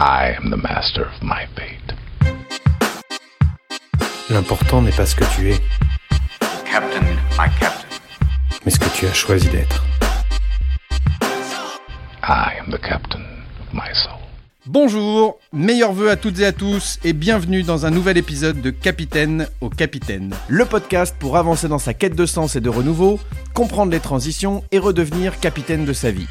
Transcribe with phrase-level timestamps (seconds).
[0.00, 1.96] I am the master of my fate.
[4.30, 5.56] L'important n'est pas ce que tu es,
[6.70, 7.02] Captain,
[7.36, 7.88] my captain.
[8.64, 9.84] mais ce que tu as choisi d'être.
[12.22, 13.24] I am the captain
[13.60, 14.12] of my soul.
[14.66, 18.70] Bonjour, meilleurs vœux à toutes et à tous et bienvenue dans un nouvel épisode de
[18.70, 20.32] Capitaine au Capitaine.
[20.46, 23.18] Le podcast pour avancer dans sa quête de sens et de renouveau,
[23.52, 26.28] comprendre les transitions et redevenir capitaine de sa vie.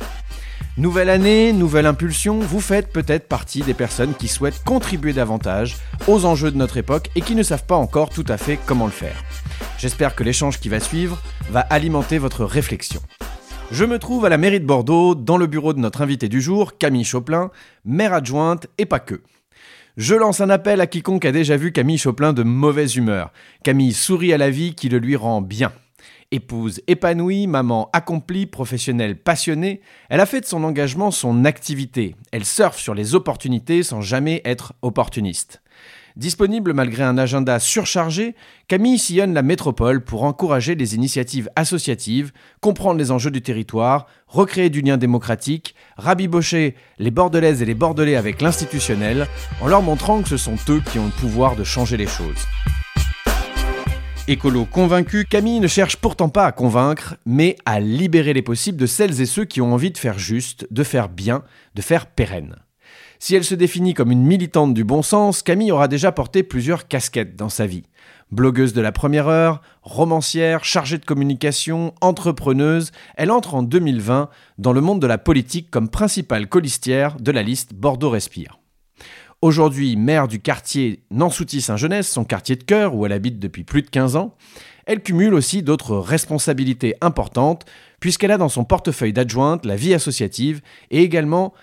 [0.78, 5.76] Nouvelle année, nouvelle impulsion, vous faites peut-être partie des personnes qui souhaitent contribuer davantage
[6.08, 8.85] aux enjeux de notre époque et qui ne savent pas encore tout à fait comment
[8.85, 9.23] le faire.
[9.80, 13.02] J'espère que l'échange qui va suivre va alimenter votre réflexion.
[13.71, 16.41] Je me trouve à la mairie de Bordeaux, dans le bureau de notre invité du
[16.41, 17.49] jour, Camille Choplin,
[17.84, 19.23] maire adjointe et pas que.
[19.98, 23.32] Je lance un appel à quiconque a déjà vu Camille Choplin de mauvaise humeur.
[23.63, 25.71] Camille sourit à la vie qui le lui rend bien.
[26.31, 32.15] Épouse épanouie, maman accomplie, professionnelle passionnée, elle a fait de son engagement son activité.
[32.31, 35.61] Elle surfe sur les opportunités sans jamais être opportuniste.
[36.17, 38.35] Disponible malgré un agenda surchargé,
[38.67, 44.71] Camille sillonne la métropole pour encourager les initiatives associatives, comprendre les enjeux du territoire, recréer
[44.71, 49.27] du lien démocratique, rabibocher les Bordelaises et les Bordelais avec l'institutionnel,
[49.61, 52.48] en leur montrant que ce sont eux qui ont le pouvoir de changer les choses.
[54.29, 58.85] Écolo convaincu, Camille ne cherche pourtant pas à convaincre, mais à libérer les possibles de
[58.85, 61.43] celles et ceux qui ont envie de faire juste, de faire bien,
[61.75, 62.57] de faire pérenne.
[63.20, 66.89] Si elle se définit comme une militante du bon sens, Camille aura déjà porté plusieurs
[66.89, 67.83] casquettes dans sa vie.
[68.29, 74.73] Blogueuse de la première heure, romancière, chargée de communication, entrepreneuse, elle entre en 2020 dans
[74.73, 78.59] le monde de la politique comme principale colistière de la liste Bordeaux Respire.
[79.44, 83.90] Aujourd'hui maire du quartier Nansouty-Saint-Genès, son quartier de cœur où elle habite depuis plus de
[83.90, 84.35] 15 ans,
[84.88, 87.66] elle cumule aussi d'autres responsabilités importantes
[88.00, 91.53] puisqu'elle a dans son portefeuille d'adjointe la vie associative et également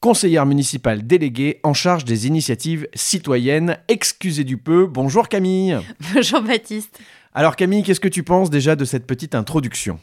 [0.00, 3.76] conseillère municipale déléguée en charge des initiatives citoyennes.
[3.88, 4.86] Excusez du peu.
[4.86, 5.76] Bonjour Camille.
[6.14, 6.98] Bonjour Baptiste.
[7.34, 10.00] Alors Camille, qu'est-ce que tu penses déjà de cette petite introduction?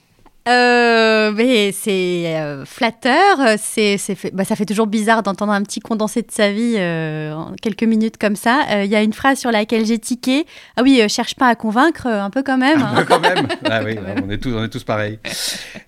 [0.48, 3.98] Euh, mais c'est euh, flatteur, c'est,
[4.32, 7.84] bah, ça fait toujours bizarre d'entendre un petit condensé de sa vie euh, en quelques
[7.84, 8.62] minutes comme ça.
[8.72, 10.46] Euh, Il y a une phrase sur laquelle j'ai tiqué.
[10.78, 12.80] Ah oui, cherche pas à convaincre, un peu quand même.
[12.82, 13.04] hein.
[13.08, 13.48] quand même.
[13.66, 15.18] Ah oui, on est tous, on est tous pareils.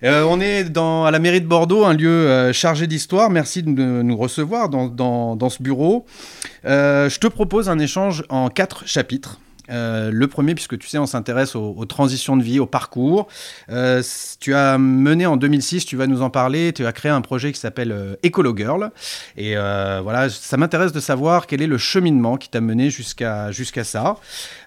[0.02, 3.30] On est dans, à la mairie de Bordeaux, un lieu chargé d'histoire.
[3.30, 6.04] Merci de nous- recevoir dans, dans- dans ce bureau.
[6.64, 9.38] Je te propose un échange en quatre chapitres.
[9.70, 13.28] Euh, le premier, puisque tu sais, on s'intéresse aux, transitions de vie, au parcours.
[13.70, 14.02] Euh,
[14.40, 17.52] tu as mené en 2006, tu vas nous en parler, tu as créé un projet
[17.52, 18.90] qui s'appelle euh, Ecolo Girl.
[19.36, 23.50] Et euh, voilà, ça m'intéresse de savoir quel est le cheminement qui t'a mené jusqu'à
[23.52, 24.16] jusqu'à ça.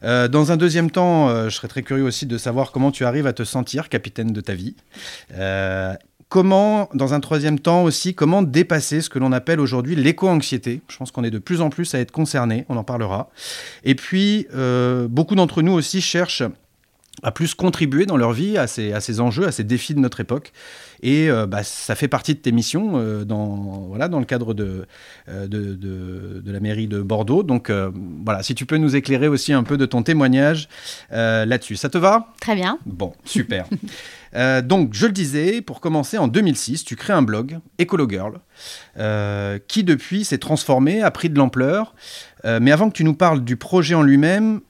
[0.01, 3.33] Dans un deuxième temps, je serais très curieux aussi de savoir comment tu arrives à
[3.33, 4.75] te sentir capitaine de ta vie.
[6.31, 10.80] Comment, dans un troisième temps aussi, comment dépasser ce que l'on appelle aujourd'hui l'éco-anxiété.
[10.88, 13.30] Je pense qu'on est de plus en plus à être concernés, on en parlera.
[13.84, 16.44] Et puis, euh, beaucoup d'entre nous aussi cherchent
[17.22, 20.00] à plus contribuer dans leur vie à ces, à ces enjeux, à ces défis de
[20.00, 20.53] notre époque.
[21.03, 23.48] Et euh, bah, ça fait partie de tes missions euh, dans,
[23.90, 24.86] voilà, dans le cadre de,
[25.28, 27.44] euh, de, de- de la mairie de Bordeaux.
[27.44, 27.69] Donc
[28.25, 30.69] voilà, si tu peux nous éclairer aussi un peu de ton témoignage
[31.12, 31.75] là-dessus.
[31.75, 32.30] Ça te va?
[32.40, 32.80] Très bien.
[32.86, 33.66] Bon, super.
[34.36, 38.40] Euh, donc, je le disais, pour commencer, en 2006, tu crées un blog, Ecolo Girl,
[38.97, 41.96] euh, qui depuis s'est transformé, a pris de l'ampleur.
[42.46, 44.62] Euh, mais avant que tu nous parles du projet en lui-même,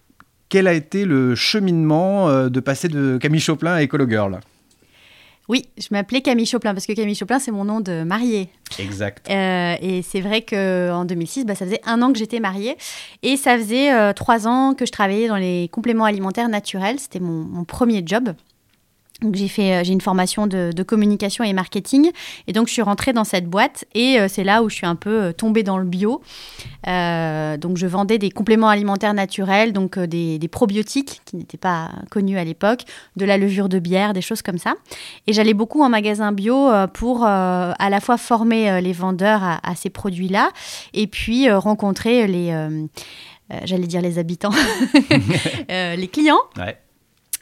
[0.50, 4.40] quel a été le cheminement de passer de Camille Choplin à Ecolo Girl?
[5.52, 8.48] Oui, je m'appelais Camille Choplin parce que Camille Choplin, c'est mon nom de mariée.
[8.80, 9.30] Exact.
[9.30, 12.78] Euh, et c'est vrai qu'en 2006, bah, ça faisait un an que j'étais mariée.
[13.22, 17.00] Et ça faisait euh, trois ans que je travaillais dans les compléments alimentaires naturels.
[17.00, 18.34] C'était mon, mon premier job.
[19.22, 22.12] Donc j'ai fait, euh, j'ai une formation de, communication et marketing,
[22.48, 24.88] et donc je suis rentrée dans cette boîte, et euh, c'est là où je suis
[24.88, 26.22] un peu euh, tombée dans le bio.
[26.86, 32.44] Donc je vendais des compléments alimentaires naturels, donc des, probiotiques qui n'étaient pas connus à
[32.44, 32.81] l'époque,
[33.16, 34.74] de la levure de bière, des choses comme ça.
[35.28, 39.92] Et j'allais beaucoup en magasin bio pour à la fois former les vendeurs à, ces
[39.92, 40.50] produits-là,
[40.94, 42.78] et puis rencontrer les,
[43.63, 44.54] j'allais dire les habitants,
[45.69, 46.78] les clients Ouais.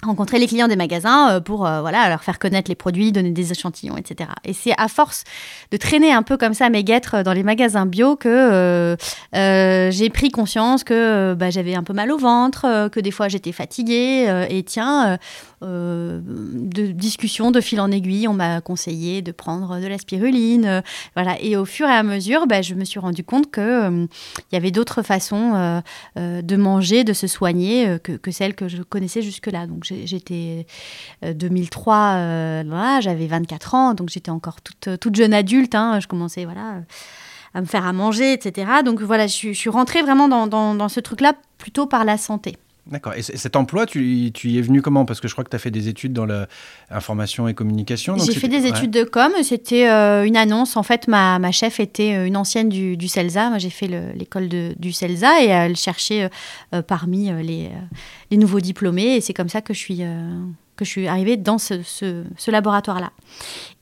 [0.03, 3.31] Rencontrer les clients des magasins euh, pour euh, voilà leur faire connaître les produits, donner
[3.31, 4.29] des échantillons, etc.
[4.45, 5.23] Et c'est à force
[5.71, 8.95] de traîner un peu comme ça mes guêtres dans les magasins bio que euh,
[9.35, 12.99] euh, j'ai pris conscience que euh, bah, j'avais un peu mal au ventre, euh, que
[12.99, 14.25] des fois j'étais fatiguée.
[14.29, 15.17] euh, et tiens,
[15.63, 19.97] euh, euh, de discussion de fil en aiguille, on m'a conseillé de prendre de la
[19.97, 20.65] spiruline.
[20.65, 20.81] euh,
[21.15, 21.39] voilà.
[21.41, 24.05] Et au fur et à mesure, bah, je me suis rendu compte que euh,
[24.51, 25.81] il y avait d'autres façons euh,
[26.17, 29.67] euh, de manger, de se soigner euh, que, celles que je connaissais jusque-là.
[29.67, 30.65] Donc j'étais
[31.25, 35.75] euh, 2003, euh, voilà, j'avais 24 ans, donc j'étais encore toute, toute jeune adulte.
[35.75, 36.81] hein, je commençais voilà
[37.53, 38.67] à me faire à manger, etc.
[38.85, 42.57] Donc voilà, je, suis- rentrée vraiment dans ce truc-là plutôt par la santé.
[42.91, 43.13] D'accord.
[43.13, 45.05] Et cet emploi, tu, tu y es venu comment?
[45.05, 48.17] Parce que je crois que tu as fait des études dans l'information et communication.
[48.17, 48.69] J'ai fait des ouais.
[48.69, 49.31] études de com.
[49.43, 50.75] C'était euh, une annonce.
[50.75, 53.49] En fait, ma, ma chef était euh, une ancienne du, du CELSA.
[53.49, 56.29] Moi, j'ai fait le- l'école du CELSA et elle cherchait
[56.73, 57.69] euh, parmi les,
[58.31, 59.15] les nouveaux diplômés.
[59.17, 60.27] Et c'est comme ça que je suis, euh,
[60.75, 63.11] que je suis arrivée dans ce, ce- ce laboratoire-là.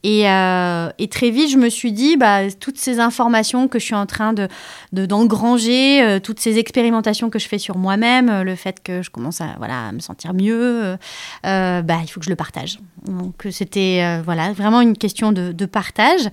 [0.07, 3.83] Et, euh, et très vite, je me suis dit, bah, toutes ces informations que je
[3.83, 4.47] suis en train de
[4.93, 9.01] de- d'engranger, euh, toutes ces expérimentations que je fais sur moi-même, euh, le fait que
[9.01, 9.57] je commence à,
[9.91, 10.95] me sentir mieux,
[11.43, 12.79] bah, il faut que je le partage.
[13.05, 16.29] Donc c'était vraiment une question de, partage.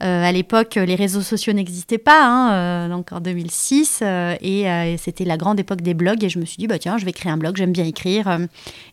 [0.00, 5.36] À l'époque, les réseaux sociaux n'existaient pas, hein, donc en 2006, euh, et c'était la
[5.36, 6.24] grande époque des blogs.
[6.24, 8.38] Et je me suis dit, bah, tiens, je vais créer un blog, j'aime bien écrire,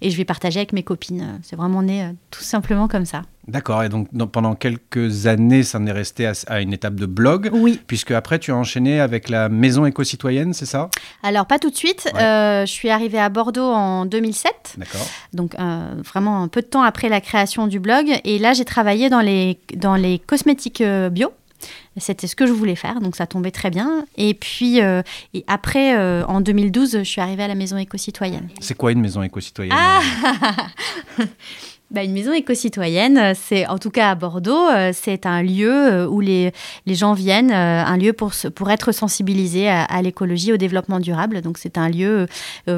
[0.01, 1.39] et je vais partager avec mes copines.
[1.43, 3.21] C'est vraiment né tout simplement comme ça.
[3.47, 3.83] D'accord.
[3.83, 7.05] Et donc dans- pendant quelques années, ça en est resté à, à une étape de
[7.05, 7.49] blog.
[7.53, 7.79] Oui.
[7.87, 10.89] Puisque après, tu as enchaîné avec la maison éco-citoyenne, c'est ça?
[11.23, 12.09] Alors, pas tout de suite.
[12.13, 12.21] Ouais.
[12.21, 14.75] Euh, je suis arrivée à Bordeaux en 2007.
[14.77, 15.07] D'accord.
[15.33, 18.07] donc euh, vraiment un peu de temps après la création du blog.
[18.23, 21.29] Et là, j'ai travaillé dans les, dans les cosmétiques euh, bio.
[21.97, 24.05] C'était ce que je voulais faire, donc ça tombait très bien.
[24.17, 25.01] Et puis, euh,
[25.33, 28.49] et après, euh, en 2012, je suis arrivée à la maison éco-citoyenne.
[28.59, 29.73] C'est quoi une maison éco-citoyenne?
[29.75, 30.01] Ah
[31.95, 35.71] Bah, une maison éco-citoyenne, euh, c'est en tout cas à Bordeaux, euh, c'est un lieu
[35.71, 36.51] euh, où les,
[36.85, 41.39] les gens viennent, un lieu pour, pour être sensibilisés à, à l'écologie, au développement durable.
[41.39, 42.27] Donc c'est un lieu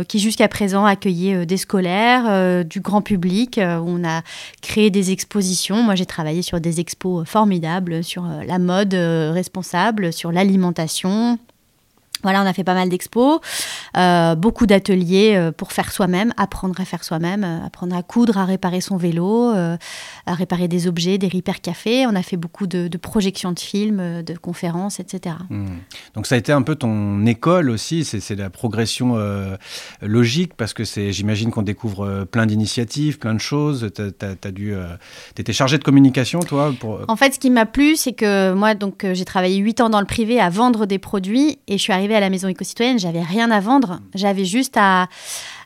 [0.07, 4.21] qui jusqu'à présent accueillait des scolaires, du grand public, où on a
[4.61, 5.81] créé des expositions.
[5.81, 11.39] Moi j'ai travaillé sur des expos formidables, sur la mode responsable, sur l'alimentation.
[12.27, 13.39] Voilà, on a fait pas mal d'expos,
[13.95, 18.37] euh, beaucoup d'ateliers euh, pour faire soi-même, apprendre à faire soi-même, euh, apprendre à coudre,
[18.37, 19.53] à réparer son vélo,
[20.27, 22.05] à réparer des objets, des repair cafés.
[22.05, 25.35] On a fait beaucoup de, de projections de films, euh, de conférences, etc.
[25.49, 25.65] Hmm.
[26.13, 29.55] Donc ça a été un peu ton école aussi, c'est la progression euh,
[30.01, 33.89] logique parce que c'est, j'imagine qu'on découvre euh, plein d'initiatives, plein de choses.
[33.93, 34.87] T'as dû, euh,
[35.35, 37.01] t'étais chargé de communication toi pour.
[37.07, 39.99] En fait, ce qui m'a plu, c'est que moi, donc, j'ai travaillé 8 ans dans
[39.99, 43.21] le privé à vendre des produits et je suis arrivée à la maison éco-citoyenne, j'avais
[43.21, 45.07] rien à vendre, j'avais juste à,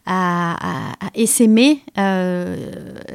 [0.05, 2.55] à, à- essaimer euh,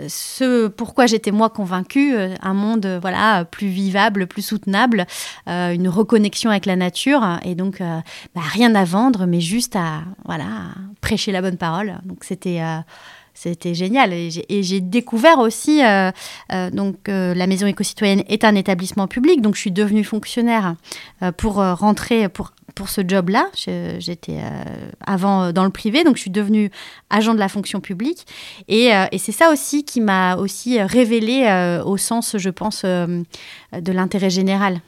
[0.09, 5.07] ce pourquoi j'étais moi convaincue, euh, un monde voilà plus vivable, plus soutenable,
[5.49, 10.03] euh, une reconnexion avec la nature et donc bah, rien à vendre, mais juste à
[10.25, 10.47] voilà
[11.01, 11.99] prêcher la bonne parole.
[12.05, 12.61] Donc c'était
[13.35, 16.11] c'était génial et j'ai- découvert aussi euh,
[16.53, 20.75] euh, donc la maison éco-citoyenne est un établissement public donc je suis devenue fonctionnaire
[21.37, 26.21] pour rentrer pour pour ce job-là, j'étais euh, avant euh, dans le privé, donc je
[26.21, 26.71] suis devenue
[27.11, 28.27] agent de la fonction publique.
[28.69, 33.25] Et, euh, c'est ça aussi qui m'a aussi révélé au sens, je pense, de
[33.73, 34.81] l'intérêt général.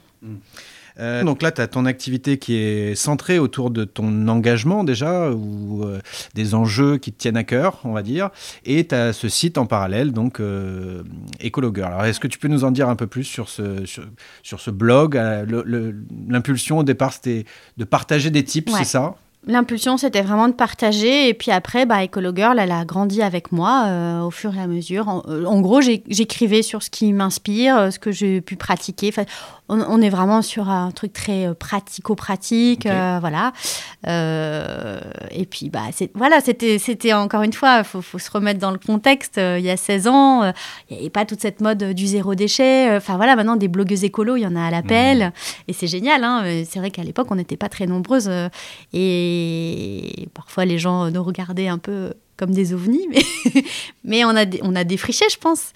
[0.99, 5.31] Euh, donc là, tu as ton activité qui est centrée autour de ton engagement déjà,
[5.31, 5.99] ou euh,
[6.35, 8.29] des enjeux qui te tiennent à cœur, on va dire,
[8.65, 11.03] et tu as ce site en parallèle, donc euh,
[11.43, 11.87] Ecologueur.
[11.87, 14.03] Alors est-ce que tu peux nous en dire un peu plus sur ce, sur,
[14.43, 15.15] sur ce blog?
[15.17, 15.45] Euh,
[16.27, 17.45] L'impulsion au départ, c'était
[17.77, 18.79] de partager des tips, Ouais.
[18.79, 19.15] c'est ça?
[19.47, 21.29] L'impulsion, c'était vraiment de partager.
[21.29, 24.59] Et puis après, bah, Ecolo Girl, elle a grandi avec moi euh, au fur et
[24.59, 25.07] à mesure.
[25.07, 29.07] En, euh, en gros, j'écrivais sur ce qui m'inspire, euh, ce que j'ai pu pratiquer.
[29.09, 29.23] Enfin,
[29.69, 32.85] on, on est vraiment sur un truc très pratico-pratique.
[32.85, 33.53] Euh, voilà.
[34.07, 34.99] Euh,
[35.31, 35.83] et puis, bah,
[36.15, 39.37] voilà, c'était encore une fois, il faut, faut se remettre dans le contexte.
[39.37, 40.51] Il y a 16 ans,
[40.89, 42.93] il n'y avait pas toute cette mode du zéro déchet.
[42.97, 45.31] Enfin, voilà, maintenant, des blogueuses écolo, il y en a à l'appel.
[45.67, 46.23] Et c'est génial.
[46.23, 46.43] hein.
[46.69, 48.27] C'est vrai qu'à l'époque, on n'était pas très nombreuses.
[48.29, 48.49] euh,
[49.29, 53.63] et parfois, les gens nous regardaient un peu comme des ovnis, mais,
[54.03, 55.71] mais on, a, on a défriché, je pense.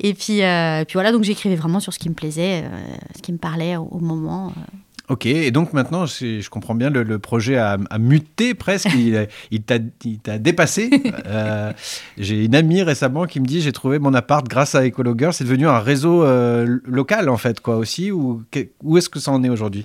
[0.00, 2.68] Et puis, euh, puis voilà, donc j'écrivais vraiment sur ce qui me plaisait, euh,
[3.16, 4.48] ce qui me parlait au, au moment.
[4.56, 4.60] euh.
[5.08, 9.62] Ok, et donc maintenant, je comprends bien, le, le projet a, a muté presque, il,
[10.22, 10.90] t'a dépassé.
[11.26, 11.72] Euh,
[12.18, 15.44] j'ai une amie récemment qui me dit, j'ai trouvé mon appart grâce à Ecologueur, c'est
[15.44, 18.42] devenu un réseau euh, local en fait, quoi aussi, ou
[18.82, 19.84] où est-ce que ça en est aujourd'hui?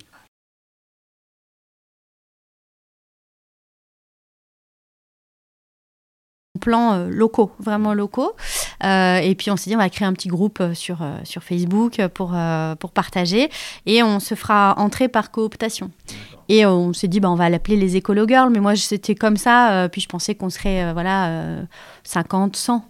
[6.61, 8.31] Plans euh, locaux, vraiment locaux.
[8.85, 11.43] Euh, et puis on s'est dit, on va créer un petit groupe euh, sur, sur
[11.43, 12.33] Facebook pour,
[12.79, 13.49] pour partager.
[13.85, 15.91] Et on se fera entrer par cooptation.
[16.47, 18.49] Et on s'est dit, bah, on va l'appeler les Écolo Girls.
[18.51, 19.89] Mais moi, c'était comme ça.
[19.91, 21.63] puis je pensais qu'on serait voilà, euh,
[22.03, 22.85] 50, 100.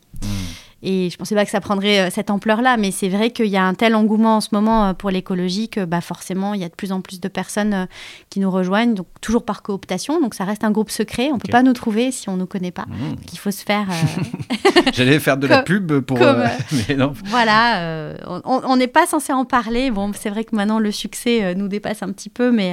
[0.84, 3.58] Et je pensais pas que ça prendrait euh, cette ampleur-là, mais c'est vrai qu'il y
[3.58, 6.64] a un tel engouement en ce moment euh, pour l'écologie que bah, forcément, il y
[6.64, 7.86] a de plus en plus de personnes euh,
[8.30, 10.20] qui nous rejoignent, donc toujours par cooptation.
[10.22, 12.40] Donc ça reste un groupe secret, on ne peut pas nous trouver si on ne
[12.40, 12.86] nous connaît pas.
[12.88, 13.10] Mmh.
[13.16, 13.88] Donc il faut se faire.
[13.90, 16.18] euh, J'allais faire de la pub pour.
[16.18, 16.48] comme, euh,
[16.90, 17.14] mais non.
[17.26, 19.92] voilà, euh, on n'est pas censé en parler.
[19.92, 22.72] Bon, c'est vrai que maintenant le succès nous dépasse un petit peu, mais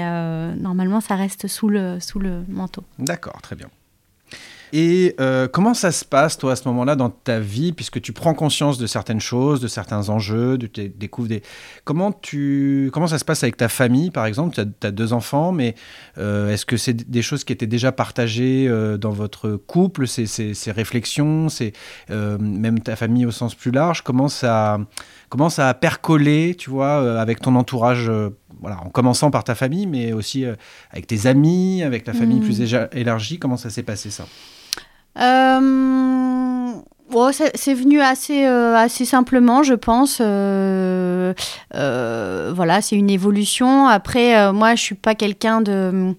[0.57, 2.85] normalement ça reste sous le, sous le manteau.
[2.99, 3.69] D'accord, très bien.
[4.73, 8.13] Et euh, comment ça se passe, toi, à ce moment-là, dans ta vie, puisque tu
[8.13, 11.43] prends conscience de certaines choses, de certains enjeux, de tu découvres des...
[11.85, 12.91] Comment, tu...
[12.93, 14.55] comment ça se passe avec ta famille, par exemple?
[14.55, 15.75] Tu as, deux enfants, mais
[16.19, 20.27] euh, est-ce que c'est des choses qui étaient déjà partagées euh, dans votre couple, ces,
[20.27, 21.73] ces- ces réflexions, ces,
[22.11, 24.79] même ta famille au sens plus large Comment ça,
[25.29, 28.11] comment ça a percolé, tu vois, avec ton entourage
[28.61, 30.45] voilà, en commençant par ta famille, mais aussi
[30.91, 32.43] avec tes amis, avec la famille Mm.
[32.43, 32.61] plus
[32.93, 34.27] élargie, comment ça s'est passé ça?
[35.19, 36.73] Euh,
[37.33, 40.19] c'est c'est venu assez, euh, assez simplement, je pense.
[40.21, 41.33] Euh,
[41.75, 43.87] euh, voilà, c'est une évolution.
[43.87, 46.15] Après, euh, moi, je suis pas quelqu'un de.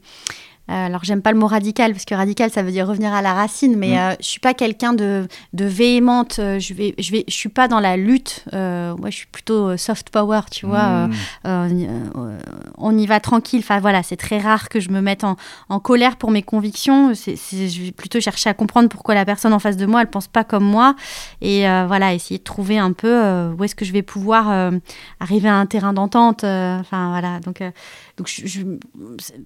[0.70, 3.22] Euh, alors, j'aime pas le mot radical, parce que radical, ça veut dire revenir à
[3.22, 3.98] la racine, mais Mm.
[3.98, 6.38] euh, je suis pas quelqu'un de, de véhémente.
[6.40, 8.46] euh, Je, vais, je, vais, je suis pas dans la lutte.
[8.54, 11.08] Euh, moi, je suis plutôt soft power, tu vois.
[11.08, 11.12] Mm.
[11.46, 12.38] on y- euh,
[12.78, 13.60] on y va tranquille.
[13.64, 15.36] Enfin voilà, c'est très rare que je me mette en,
[15.70, 17.14] en colère pour mes convictions.
[17.16, 20.02] C'est, c'est- je vais plutôt chercher à comprendre pourquoi la personne en face de moi,
[20.02, 20.96] elle pense pas comme moi.
[21.42, 24.50] Et euh, voilà, essayer de trouver un peu euh, où est-ce que je vais pouvoir
[24.52, 24.72] euh,
[25.20, 26.44] arriver à un terrain d'entente.
[26.44, 27.72] euh, Enfin voilà, donc, euh,
[28.20, 28.30] donc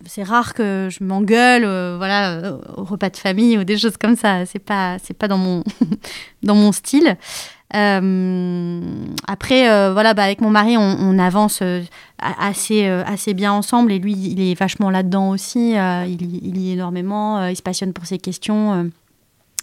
[0.08, 3.98] c'est, rare que je m'engueule, euh, voilà, euh, au repas de famille ou des choses
[3.98, 4.48] comme ça.
[4.48, 5.63] C'est pas, c'est pas dans mon,
[6.44, 7.15] dans mon style.
[7.75, 8.82] Euh,
[9.27, 11.62] après, voilà, bah, avec mon mari, on, avance
[12.18, 13.92] assez, assez bien ensemble.
[13.92, 15.74] Et lui, il est vachement là-dedans aussi.
[15.74, 17.48] il, il y énormément.
[17.48, 18.89] il se passionne pour ces questions.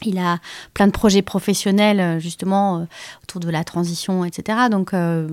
[0.04, 0.38] Il a
[0.74, 2.84] plein de projets professionnels, euh, justement, euh,
[3.22, 4.58] autour de la transition, etc.
[4.70, 5.28] Donc, euh,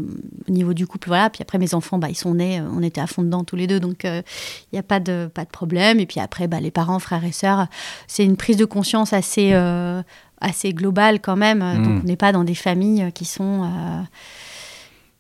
[0.48, 1.30] au niveau du couple, voilà.
[1.30, 3.68] Puis après, mes enfants, bah, ils sont nés, on était à fond dedans tous les
[3.68, 3.80] deux.
[3.80, 4.22] Donc, euh,
[4.72, 6.00] il n'y a pas de, pas de problème.
[6.00, 7.68] Et puis après, bah, les parents, frères et sœurs,
[8.08, 10.02] c'est une prise de conscience assez, euh,
[10.42, 11.60] assez globale quand même.
[11.60, 11.84] Mm.
[11.84, 13.70] Donc, on n'est pas dans des familles qui sont...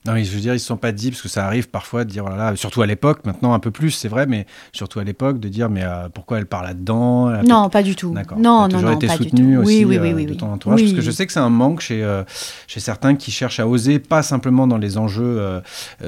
[0.05, 2.05] Non, je veux dire, ils ne se sont pas dit, parce que ça arrive parfois
[2.05, 4.45] de dire, oh là là, surtout à l'époque, maintenant un peu plus, c'est vrai, mais
[4.71, 8.13] surtout à l'époque, de dire, mais euh, pourquoi elle parle là-dedans Non, pas du tout.
[8.13, 8.37] D'accord.
[8.39, 9.61] Non, non, toujours non, été pas du soutenu tout.
[9.63, 11.41] aussi oui, oui, oui, euh, oui, de ton entourage, parce que je sais que c'est
[11.41, 12.23] un manque chez, euh,
[12.67, 15.61] chez certains qui cherchent à oser, pas simplement dans les enjeux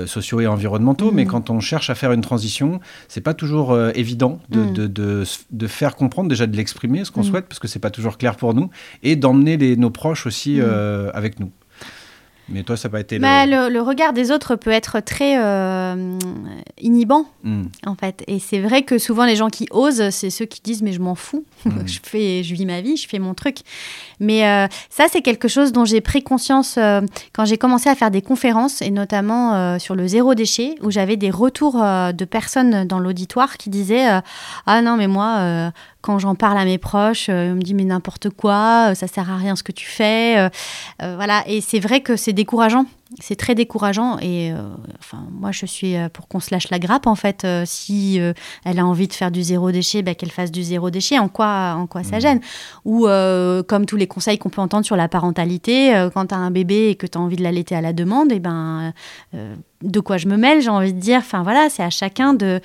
[0.05, 2.79] sociaux et environnementaux, mais quand on cherche à faire une transition,
[3.09, 4.73] c'est pas toujours évident de, Mhm.
[4.73, 7.25] de, de, de faire comprendre, déjà de l'exprimer, ce qu'on Mhm.
[7.29, 8.69] souhaite, parce que c'est pas toujours clair pour nous,
[9.03, 10.61] et d'emmener nos proches aussi
[11.13, 11.51] avec nous.
[12.51, 13.67] Mais toi, ça n'a pas été Bah, le...
[13.67, 13.73] le...
[13.73, 16.17] le regard des autres peut être très euh,
[16.81, 17.69] inhibant, Mhm.
[17.85, 18.23] en fait.
[18.27, 20.99] Et c'est vrai que souvent, les gens qui osent, c'est ceux qui disent Mais je
[20.99, 21.45] m'en fous.
[21.65, 21.83] Mhm.
[21.87, 23.57] je, fais, je vis ma vie, je fais mon truc.
[24.19, 27.01] Mais euh, ça, c'est quelque chose dont j'ai pris conscience euh,
[27.33, 31.17] quand j'ai commencé à faire des conférences, et notamment sur le zéro déchet, où j'avais
[31.17, 34.07] des retours de personnes dans l'auditoire qui disaient
[34.65, 37.83] Ah non, mais moi, quand j'en parle à mes proches, euh, on me dit Mais
[37.83, 40.37] n'importe quoi, euh, ça sert à rien ce que tu fais.
[40.39, 40.49] euh,
[41.15, 41.43] voilà.
[41.47, 42.85] Et c'est vrai que c'est décourageant.
[43.19, 44.19] C'est très décourageant.
[44.21, 44.53] Et
[44.99, 47.45] enfin, moi, je suis pour qu'on se lâche la grappe, en fait.
[47.65, 48.19] Si
[48.65, 51.17] elle a envie de faire du zéro déchet, bah, qu'elle fasse du zéro déchet.
[51.17, 52.21] En quoi, en quoi ça Mhm.
[52.21, 52.39] gêne?
[52.85, 53.07] Ou
[53.67, 56.89] comme tous les conseils qu'on peut entendre sur la parentalité, quand tu as un bébé
[56.89, 58.93] et que tu as envie de l'allaiter à la demande, et ben,
[59.33, 61.17] euh, de quoi je me mêle, j'ai envie de dire.
[61.17, 62.61] Enfin, voilà, c'est à chacun de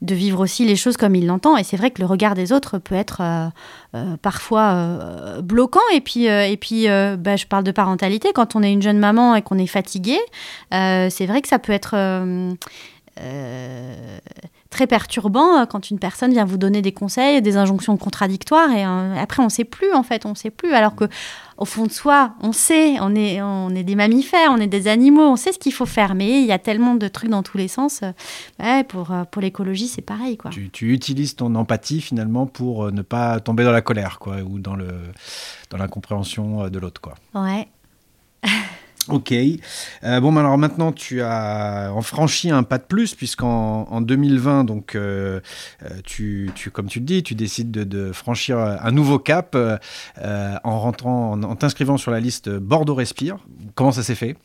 [0.00, 1.56] de vivre aussi les choses comme il l'entend.
[1.56, 3.48] Et c'est vrai que le regard des autres peut être euh,
[3.94, 5.80] euh, parfois euh, bloquant.
[5.92, 6.86] Et puis, et puis
[7.18, 8.32] bah, je parle de parentalité.
[8.34, 10.18] Quand on est une jeune maman et qu'on est fatigué,
[10.70, 11.96] c'est vrai que ça peut être
[14.78, 18.70] très perturbant euh, quand une personne vient vous donner des conseils, des injonctions contradictoires.
[18.70, 20.24] Et euh, après, on ne sait plus, en fait.
[20.24, 20.72] On ne sait plus.
[20.72, 21.06] Alors que
[21.56, 24.86] au fond de soi, on sait, on est, on est des mammifères, on est des
[24.86, 26.14] animaux, on sait ce qu'il faut faire.
[26.14, 28.00] Mais il y a tellement de trucs dans tous les sens.
[28.04, 28.12] Euh,
[28.60, 30.52] Ouais, pour, pour l'écologie, c'est pareil, quoi.
[30.52, 34.60] Tu, tu utilises ton empathie finalement pour ne pas tomber dans la colère quoi, ou
[34.60, 34.88] dans, le,
[35.70, 37.00] dans l'incompréhension de l'autre.
[37.00, 37.14] quoi.
[37.34, 37.66] Ouais.
[39.08, 39.32] Ok.
[39.32, 44.64] Euh, bon, alors maintenant, tu as en franchi un pas de plus, puisqu'en en 2020,
[44.64, 45.40] donc, euh,
[45.82, 49.54] euh, tu, tu, comme tu le dis, tu décides de, de franchir un nouveau cap
[49.54, 49.76] euh,
[50.64, 53.38] en rentrant, en, en t'inscrivant sur la liste Bordeaux Respire.
[53.74, 54.36] Comment ça s'est fait?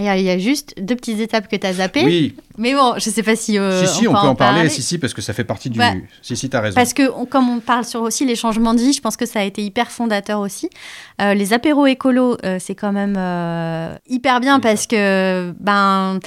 [0.00, 2.04] Il y, a, juste deux petites étapes que tu as zappées.
[2.04, 3.58] Oui, Mais bon, je sais pas si.
[3.58, 4.68] euh, si, si, on, peut en parler.
[4.68, 5.78] Si, si, parce que ça fait partie du.
[5.80, 5.90] Bah,
[6.22, 6.76] si, si, t'as raison.
[6.76, 9.26] Parce que on- comme on parle sur aussi les changements de vie, je pense que
[9.26, 10.70] ça a été hyper fondateur aussi.
[11.20, 16.18] Euh, les apéros écolos, euh, c'est quand même euh, hyper bien parce que ben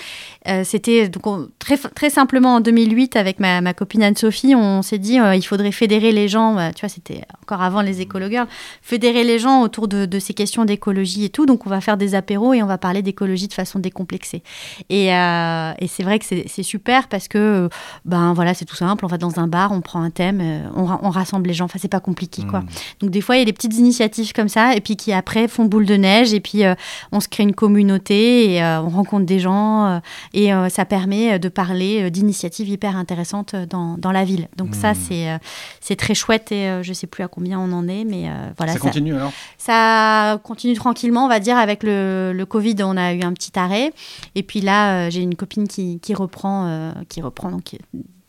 [0.64, 4.98] c'était donc on- très très simplement en 2008 avec ma, ma copine Anne-Sophie, on s'est
[4.98, 6.58] dit il faudrait fédérer les gens.
[6.58, 8.48] euh, tu vois, c'était encore avant les écolo girls,
[8.82, 11.46] fédérer les gens autour de, de ces questions d'écologie et tout.
[11.46, 14.42] Donc on va faire des apéros et on va parler d'écologie de façon décomplexée.
[14.90, 17.70] Et, et c'est vrai que c'est super parce que
[18.06, 19.06] ben voilà, c'est tout simple.
[19.06, 20.42] On va dans un bar, on prend un thème,
[20.76, 21.66] on, ra- on rassemble les gens.
[21.66, 22.62] Enfin, c'est pas compliqué, quoi.
[22.62, 22.66] Mm.
[23.02, 25.48] Donc des fois, il y a des petites initiatives comme ça, et puis qui après
[25.48, 26.76] font boule de neige, et puis euh,
[27.12, 30.00] on se crée une communauté, et euh, on rencontre des gens, euh,
[30.34, 34.48] et ça permet de parler d'initiatives hyper intéressantes dans, dans la ville.
[34.58, 34.96] Donc ça, Mm.
[35.08, 35.40] c'est
[35.80, 38.74] c'est très chouette, et je sais plus à combien on en est, mais voilà.
[38.74, 39.32] ça ça- continue alors?
[39.58, 41.58] Ça continue tranquillement, on va dire.
[41.58, 43.94] Avec le, le Covid, on a eu un petit arrêt.
[44.36, 47.76] Et puis là, j'ai une copine qui, qui reprend, qui reprend donc,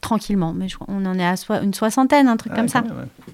[0.01, 0.53] tranquillement.
[0.53, 2.81] Mais je on en est à une soixantaine, un truc Ah, comme ça.
[2.81, 3.33] ouais.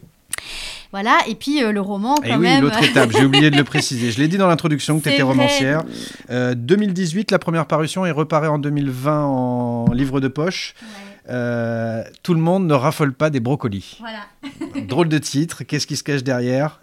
[0.92, 1.18] Voilà.
[1.28, 2.62] Et puis euh, le roman, quand Et oui, même.
[2.62, 4.10] l'autre étape, j'ai oublié de le préciser.
[4.10, 5.32] Je l'ai dit dans l'introduction que tu étais vrai.
[5.32, 5.82] romancière.
[6.30, 10.74] Euh, 2018, la première parution, et reparaît en 2020 en livre de poche.
[11.30, 13.98] Euh, tout le monde ne raffole pas des brocolis.
[14.00, 14.20] Voilà.
[14.86, 16.80] Drôle de titre, qu'est-ce qui se cache derrière?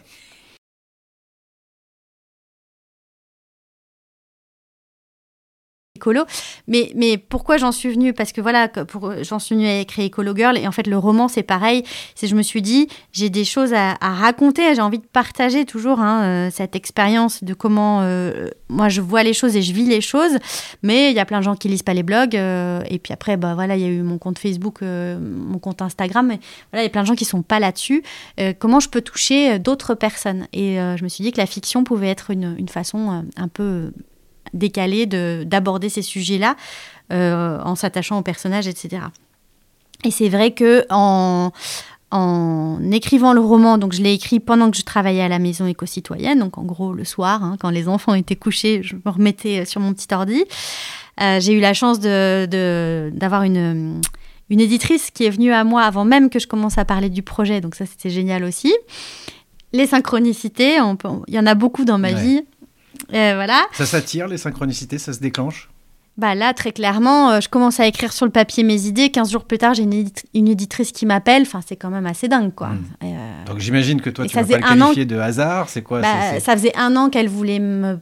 [6.67, 8.13] Mais, pourquoi j'en suis venue?
[8.13, 8.69] Parce que voilà,
[9.21, 10.57] j'en suis venue à écrire Écolo Girl.
[10.57, 11.83] Et en fait, le roman, c'est pareil.
[12.15, 14.75] C'est, je me suis dit, j'ai des choses à, raconter.
[14.75, 19.23] J'ai envie de partager toujours hein, euh, cette expérience de comment euh, moi je vois
[19.23, 20.37] les choses et je vis les choses.
[20.83, 22.35] Mais il y a plein de gens qui lisent pas les blogs.
[22.35, 25.81] euh, et puis après, bah, voilà, il y a eu mon compte Facebook, mon compte
[25.81, 26.27] Instagram.
[26.27, 26.39] Mais
[26.71, 28.03] voilà, il y a plein de gens qui sont pas là-dessus.
[28.59, 30.47] Comment je peux toucher d'autres personnes?
[30.53, 33.91] Et je me suis dit que la fiction pouvait être une, façon un peu
[34.55, 36.55] décalé de d'aborder ces sujets-là
[37.13, 39.03] euh, en s'attachant aux personnages, etc.
[40.03, 41.51] Et c'est vrai que en
[42.11, 45.65] en écrivant le roman, donc je l'ai écrit pendant que je travaillais à la maison
[45.65, 49.65] éco-citoyenne, donc en gros le soir, hein, quand les enfants étaient couchés, je me remettais
[49.65, 50.45] sur mon petit ordi.
[51.21, 54.01] Euh, j'ai eu la chance d'avoir une,
[54.49, 57.21] une éditrice qui est venue à moi avant même que je commence à parler du
[57.23, 58.73] projet, donc ça c'était génial aussi.
[59.73, 62.21] Les synchronicités, on peut- il y en a beaucoup dans ma Ouais.
[62.21, 62.41] vie.
[63.73, 65.69] Ça s'attire, les synchronicités, ça se déclenche
[66.17, 69.09] Bah là, très clairement, euh, je commence à écrire sur le papier mes idées.
[69.09, 71.41] 15 jours plus tard, j'ai une, édit- une éditrice qui m'appelle.
[71.41, 72.69] Enfin, c'est quand même assez dingue, quoi.
[72.69, 72.83] Mm.
[73.01, 75.67] Et, euh, Donc j'imagine que toi, Et tu vas pas le an qualifier de hasard,
[75.67, 77.59] c'est quoi bah, ça faisait un an qu'elle voulait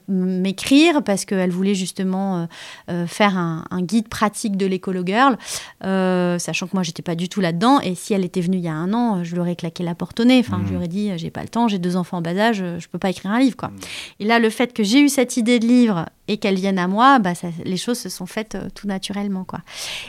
[0.08, 2.48] m'écrire parce qu'elle voulait justement
[2.90, 5.38] euh, faire un, un guide pratique de l'écolo girl,
[5.82, 7.80] sachant que moi j'étais pas du tout là-dedans.
[7.80, 9.96] Et si elle était venue il y a un an, je lui aurais claqué la
[9.96, 10.40] porte au nez.
[10.40, 12.64] Enfin, je lui aurais dit j'ai pas le temps, j'ai deux enfants en bas âge,
[12.80, 13.70] je peux pas écrire un livre, quoi.
[13.70, 13.76] Mhm.
[14.20, 16.88] Et là, le fait que j'ai eu cette idée de livre et qu'elle vienne à
[16.88, 19.60] moi, bah, ça- les choses se sont faites euh, tout naturellement, quoi.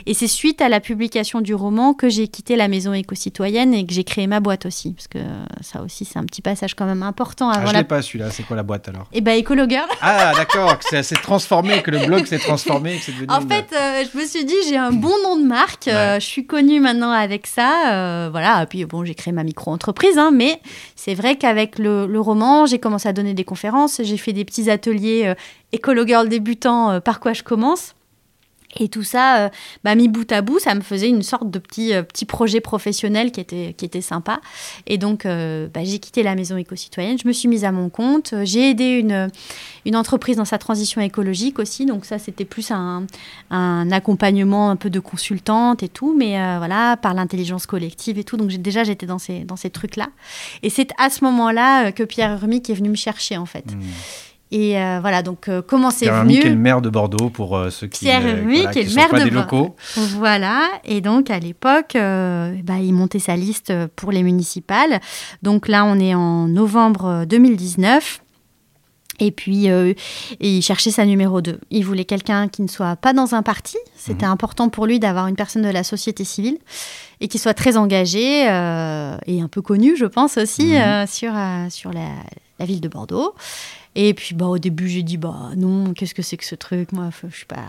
[0.05, 3.85] Et c'est suite à la publication du roman que j'ai quitté la maison éco-citoyenne et
[3.85, 5.19] que j'ai créé ma boîte aussi, parce que
[5.61, 8.01] ça aussi c'est un petit passage quand même important Ah, avant je la l'ai pas
[8.01, 9.07] celui-là, c'est quoi la boîte alors?
[9.13, 9.87] Et bah, Écolo Girl.
[10.01, 13.27] Ah d'accord, que ça s'est transformé, que le blog s'est transformé, que devenu...
[13.29, 15.87] En une- fait, euh, je me suis dit, j'ai un bon nom de marque.
[15.87, 17.93] euh, je suis connue maintenant avec ça.
[17.93, 18.63] euh, voilà.
[18.63, 20.17] Et puis, bon, j'ai créé ma micro-entreprise.
[20.17, 20.59] hein, mais
[20.95, 23.99] c'est vrai qu'avec le, le roman, j'ai commencé à donner des conférences.
[24.03, 25.33] J'ai fait des petits ateliers euh,
[26.05, 27.95] Écolo Girl débutants, euh, par quoi je commence.
[28.77, 29.49] Et tout ça, euh,
[29.85, 32.59] bah, mis bout à bout, ça me faisait une sorte de petit, euh, petit projet
[32.59, 34.41] professionnel qui était, qui était sympa.
[34.85, 37.87] Et donc, euh, bah, j'ai quitté la maison éco-citoyenne, je me suis mise à mon
[37.87, 38.33] compte.
[38.43, 39.29] J'ai aidé une,
[39.85, 41.85] une entreprise dans sa transition écologique aussi.
[41.85, 43.07] Donc, ça, c'était plus un,
[43.49, 48.35] un accompagnement un peu de consultante et tout, mais voilà, par l'intelligence collective et tout.
[48.35, 50.09] Donc, déjà, j'étais dans ces, dans ces trucs-là.
[50.63, 53.73] Et c'est à ce moment-là que Pierre Hermic est venu me chercher, en fait.
[53.73, 53.79] Hmm.
[54.51, 57.29] Et euh, voilà, donc, euh, comment c'est Pierre venu Hermic est le maire de Bordeaux
[57.29, 59.23] pour euh, ceux qui Pierre euh, Hermic voilà, est qui le sont maire pas de
[59.25, 59.75] des locaux.
[60.17, 64.99] Voilà, et donc à l'époque, euh, bah, il montait sa liste pour les municipales.
[65.41, 68.21] Donc là, on est en novembre euh, 2019.
[69.19, 69.93] Et puis, euh,
[70.41, 71.59] et il cherchait sa numéro 2.
[71.71, 73.77] Il voulait quelqu'un qui ne soit pas dans un parti.
[73.95, 76.57] C'était important pour lui d'avoir une personne de la société civile
[77.21, 80.75] et qui soit très engagée euh, et un peu connue, je pense aussi, Mhm.
[80.75, 82.09] euh, sur, euh, sur la,
[82.59, 83.33] la ville de Bordeaux.
[83.95, 86.91] Et puis, bah, au début, j'ai dit, bah non, qu'est-ce que c'est que ce truc
[86.91, 87.63] Moi, je suis pas.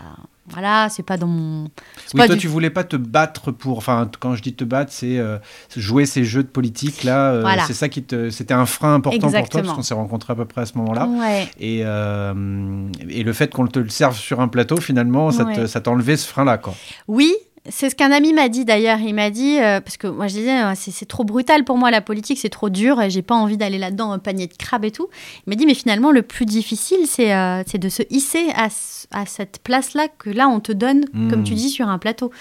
[0.49, 1.63] Voilà, c'est pas dans mon.
[1.63, 1.69] Oui,
[2.17, 3.77] pas toi, du- tu voulais pas te battre pour.
[3.77, 5.37] Enfin, quand je dis te battre, c'est euh,
[5.75, 7.31] jouer ces jeux de politique là.
[7.31, 7.63] euh, Voilà.
[7.65, 8.29] C'est ça qui te.
[8.29, 10.77] C'était un frein important pour toi parce qu'on s'est rencontrés à peu près à ce
[10.77, 11.05] moment-là.
[11.07, 11.49] Ouais.
[11.59, 15.87] Et, euh, et le fait qu'on te le serve sur un plateau, finalement, ça Ouais.
[15.87, 16.73] enlevé ce frein-là, quoi.
[17.09, 17.33] Oui,
[17.69, 18.99] c'est ce qu'un ami m'a dit d'ailleurs.
[18.99, 21.91] Il m'a dit, euh, parce que moi je disais, euh, c'est trop brutal pour moi
[21.91, 24.85] la politique, c'est trop dur, et j'ai pas envie d'aller là-dedans, un panier de crabes
[24.85, 25.07] et tout.
[25.45, 28.67] Il m'a dit, mais finalement, le plus difficile, c'est euh, c'est de se hisser à,
[29.11, 31.29] à cette place-là que là, on te donne, Mm.
[31.29, 32.31] comme tu dis, sur un plateau.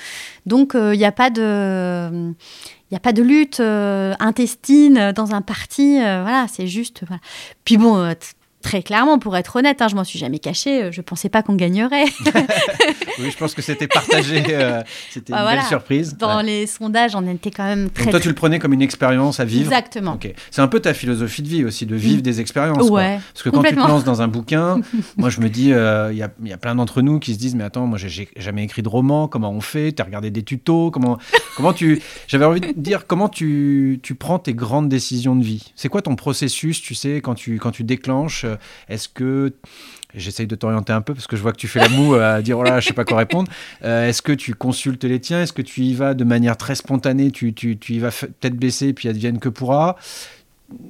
[0.46, 2.08] Donc, il n'y a pas de.
[2.88, 7.02] Il n'y a pas de lutte intestine dans un parti, voilà, c'est juste.
[7.06, 7.20] Voilà.
[7.64, 8.14] Puis bon,
[8.66, 11.42] très clairement, pour être honnête, hein, je m'en suis jamais cachée, euh, je pensais pas
[11.42, 12.04] qu'on gagnerait.
[13.18, 14.42] Oui, je pense que c'était partagé.
[14.50, 15.60] euh, c'était Bah une voilà.
[15.62, 16.16] belle surprise.
[16.18, 16.42] Dans Ouais.
[16.42, 18.04] les sondages, on était quand même très.
[18.04, 19.72] Donc toi, tu le prenais comme une expérience à vivre.
[19.72, 20.12] Exactement.
[20.14, 20.34] Ok.
[20.50, 22.76] C'est un peu ta philosophie de vie aussi, de vivre des expériences.
[22.88, 23.00] quoi.
[23.00, 24.80] Ouais, Parce que quand tu te lances dans un bouquin,
[25.16, 27.38] moi je me dis, euh, il y, a, y a plein d'entre nous qui se
[27.38, 29.92] disent, mais attends, moi j'ai- jamais écrit de roman, comment on fait?
[29.92, 30.90] Tu as regardé des tutos?
[30.90, 31.16] Comment,
[31.56, 32.02] comment tu.
[32.28, 35.72] J'avais envie de dire, comment tu, tu prends tes grandes décisions de vie?
[35.74, 38.44] C'est quoi ton processus, tu sais, quand tu, quand tu déclenches
[38.88, 39.52] Est-ce que.
[40.14, 42.40] J'essaye de t'orienter un peu parce que je vois que tu fais la moue à
[42.40, 43.50] dire, oh là, je sais pas quoi répondre.
[43.84, 45.42] Euh, Est-ce que tu consultes les tiens?
[45.42, 47.30] Est-ce que tu y vas de manière très spontanée?
[47.30, 48.08] Tu, tu, tu y vas
[48.40, 49.96] tête baissée puis advienne que pourra?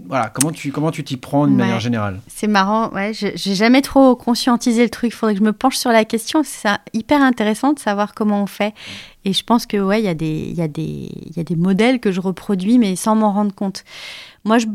[0.08, 1.62] Voilà, comment tu comment tu t'y prends d'une Ouais.
[1.64, 2.20] manière générale?
[2.28, 5.10] C'est marrant, ouais, je- j'ai jamais trop conscientisé le truc.
[5.12, 6.42] Il faudrait que je me penche sur la question.
[6.44, 8.74] C'est hyper intéressant de savoir comment on fait.
[9.24, 11.40] Et je pense que ouais, il y a des il y a des il y
[11.40, 13.82] a des modèles que je reproduis, mais sans m'en rendre compte.
[14.44, 14.66] Moi, je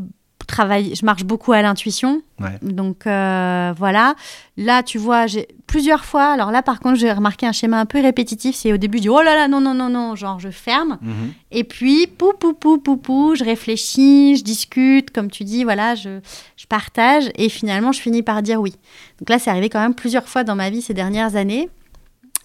[0.51, 2.21] travaille, je marche beaucoup à l'intuition.
[2.39, 2.57] Ouais.
[2.61, 4.15] Donc euh, voilà.
[4.57, 6.25] Là, tu vois, j'ai plusieurs fois.
[6.25, 8.55] Alors là, par contre, j'ai remarqué un schéma un peu répétitif.
[8.55, 10.97] C'est au début, je dis oh là là, non non non non, genre je ferme.
[11.01, 11.33] Mhm.
[11.51, 15.95] Et puis, pou, pou, pou, pou, pou, je réfléchis, je discute, comme tu dis, voilà,
[15.95, 16.19] je,
[16.57, 18.73] je partage, et finalement, je finis par dire oui.
[19.19, 21.69] Donc là, c'est arrivé quand même plusieurs fois dans ma vie ces dernières années.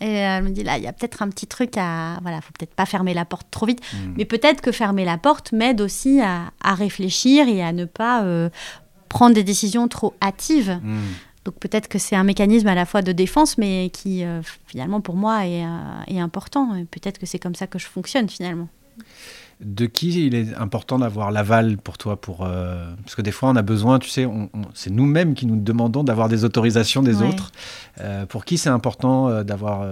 [0.01, 2.19] Et elle me dit, là, il y a peut-être un petit truc à...
[2.23, 4.15] Voilà, faut peut-être pas fermer la porte trop vite, Mhm.
[4.19, 8.23] mais peut-être que fermer la porte m'aide aussi à, à réfléchir et à ne pas
[8.25, 8.51] euh,
[9.09, 10.79] prendre des décisions trop hâtives.
[10.83, 11.01] Mhm.
[11.47, 15.01] Donc peut-être que c'est un mécanisme à la fois de défense, mais qui euh, finalement
[15.01, 15.69] pour moi est, euh,
[16.09, 16.71] est important.
[16.91, 18.69] Peut-être que c'est comme ça que je fonctionne finalement.
[19.59, 23.49] De qui il est important d'avoir l'aval pour toi pour euh, parce que des fois
[23.49, 24.29] on a besoin, tu sais,
[24.75, 27.29] c'est nous-mêmes qui nous demandons d'avoir des autorisations des Ouais.
[27.29, 27.53] autres.
[28.03, 29.87] Euh, pour qui c'est important euh, d'avoir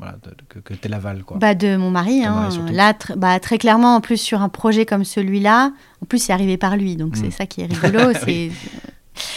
[0.00, 1.36] voilà, de- que, que tu l'aval quoi.
[1.38, 2.48] Bah de mon mari, hein.
[2.50, 5.70] mari là tr- bah, très clairement en plus sur un projet comme celui-là,
[6.02, 8.10] en plus c'est arrivé par lui, donc c'est ça qui est rigolo.
[8.26, 8.50] Oui.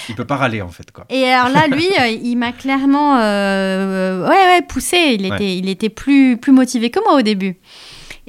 [0.09, 1.05] Il peut pas râler en fait quoi.
[1.09, 1.87] Et alors là lui,
[2.23, 6.99] il m'a clairement euh, ouais ouais poussé, il était il était plus plus motivé que
[7.01, 7.55] moi au début.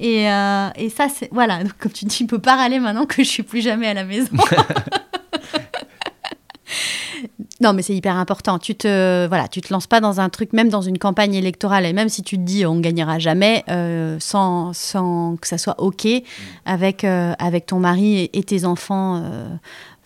[0.01, 3.05] Et, euh, et ça c'est voilà, donc, comme tu dis, il peut pas râler maintenant
[3.05, 4.31] que je suis plus jamais à la maison.
[7.61, 8.59] Non, mais c'est hyper important.
[8.59, 11.85] Tu te, voilà, tu te lances pas dans un truc, même dans une campagne électorale,
[11.85, 15.79] et même si tu te dis on gagnera jamais, euh, sans, sans que ça soit
[15.79, 16.09] ok
[16.65, 19.23] avec euh, avec ton mari et, et tes enfants.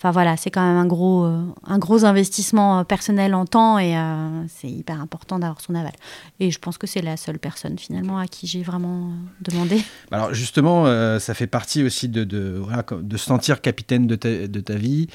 [0.04, 3.78] Enfin voilà, c'est quand même un gros euh, un gros investissement euh, personnel en temps
[3.78, 5.94] et euh, c'est hyper important d'avoir son aval.
[6.40, 9.82] Et je pense que c'est la seule personne finalement à qui j'ai vraiment demandé.
[10.10, 10.84] Alors justement,
[11.18, 15.06] ça fait partie aussi de, de, se sentir capitaine de ta, de ta vie.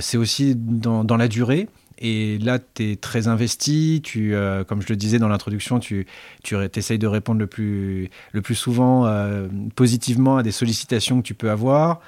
[0.00, 1.70] C'est aussi dans, dans la durée.
[1.98, 4.00] Et là, tu es très investi.
[4.02, 6.06] Tu, euh, comme je le disais dans l'introduction, tu,
[6.42, 11.26] tu essayes de répondre le plus, le plus souvent euh, positivement à des sollicitations que
[11.26, 12.00] tu peux avoir.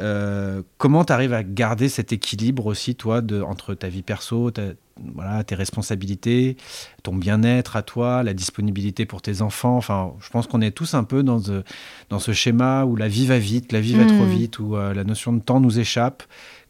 [0.00, 4.50] Euh, comment tu arrives à garder cet équilibre aussi, toi, de, entre ta vie perso,
[4.50, 4.72] ta-
[5.14, 6.56] voilà, tes responsabilités,
[7.02, 9.76] ton bien-être à toi, la disponibilité pour tes enfants?
[9.76, 11.62] Enfin, je pense qu'on est tous un peu dans, ce-
[12.08, 15.04] dans ce schéma où la vie va vite, la vie va trop vite, où la
[15.04, 16.22] notion de temps nous échappe.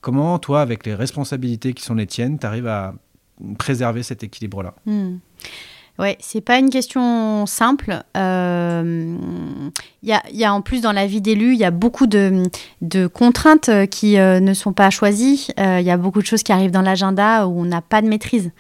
[0.06, 2.94] Comment, toi, avec les responsabilités qui sont les tiennes, tu arrives à
[3.58, 4.72] préserver cet équilibre-là?
[4.86, 5.16] Hmm.
[5.98, 8.02] Ouais, c'est pas une question simple.
[8.16, 9.16] Euh,
[10.02, 12.06] Il y, a, y a en plus dans la vie d'élu, il y a beaucoup
[12.06, 12.42] de,
[12.82, 15.48] de contraintes euh, qui euh, ne sont pas choisies.
[15.58, 18.02] Euh, Il y a beaucoup de choses qui arrivent dans l'agenda où on n'a pas
[18.02, 18.50] de maîtrise.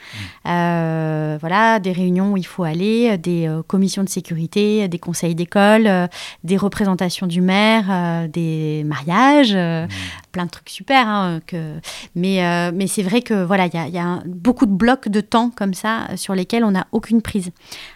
[0.46, 5.34] Euh, voilà, des réunions où il faut aller, des euh, commissions de sécurité, des conseils
[5.34, 6.06] d'école, euh,
[6.44, 9.86] des représentations du maire, euh, des mariages, euh,
[10.32, 11.06] plein de trucs super.
[11.06, 11.74] hein, que...
[12.14, 14.72] Mais, euh, mais c'est vrai que voilà, il y a, y a un- beaucoup de
[14.72, 17.50] blocs de temps comme ça euh, sur lesquels on n'a aucune prise.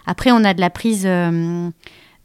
[0.07, 1.05] Après, on a de la prise.
[1.07, 1.71] euh,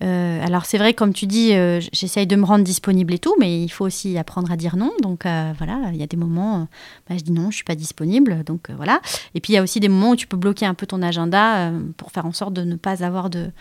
[0.04, 3.34] euh, alors c'est vrai, comme tu dis, euh, j'essaye de me rendre disponible et tout,
[3.39, 4.91] mais il faut aussi apprendre à dire non.
[5.02, 6.68] Donc euh, voilà, il y a des moments,
[7.08, 8.44] bah, je dis non, je suis pas disponible.
[8.44, 9.00] Donc voilà.
[9.36, 11.02] Et puis il y a aussi des moments où tu peux bloquer un peu ton
[11.02, 13.52] agenda pour faire en sorte de ne pas avoir de,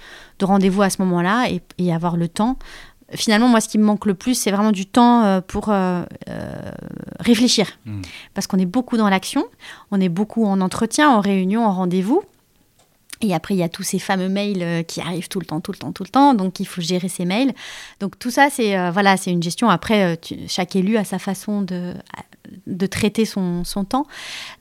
[0.40, 2.58] de rendez-vous à ce moment-là et, et avoir le temps.
[3.14, 5.70] Finalement, moi, ce qui me manque le plus, c'est vraiment du temps pour
[7.20, 7.66] réfléchir.
[7.84, 8.02] Mm.
[8.34, 9.44] Parce qu'on est beaucoup dans l'action,
[9.92, 12.22] on est beaucoup en entretien, en réunion, en rendez-vous.
[13.20, 15.60] Et après, il y a tous ces fameux mails euh, qui arrivent tout le temps,
[15.60, 16.34] tout le temps, tout le temps.
[16.34, 17.52] Donc, il faut gérer ces mails.
[18.00, 19.68] Donc, tout ça, c'est euh, voilà, c'est une gestion.
[19.70, 20.16] Après, euh,
[20.48, 21.94] chaque élu a sa façon de,
[22.66, 24.06] de traiter son, son temps.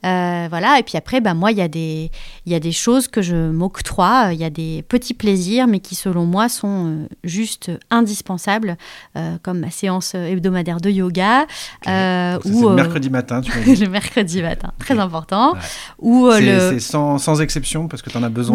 [0.04, 0.78] Euh, voilà.
[0.78, 2.10] Et puis après, bah, moi, il y, a des-
[2.46, 4.30] il y a des choses que je m'octroie.
[4.32, 8.76] Il y a des petits plaisirs, mais qui, selon moi, sont euh, juste indispensables,
[9.16, 11.42] euh, comme ma séance hebdomadaire de yoga.
[11.88, 15.52] euh, Ça, ou le mercredi matin, tu le mercredi matin, très important.
[15.54, 15.58] Ouais.
[15.98, 16.78] Ou C'est le...
[16.80, 18.54] sans, sans exception parce que tu en as besoin,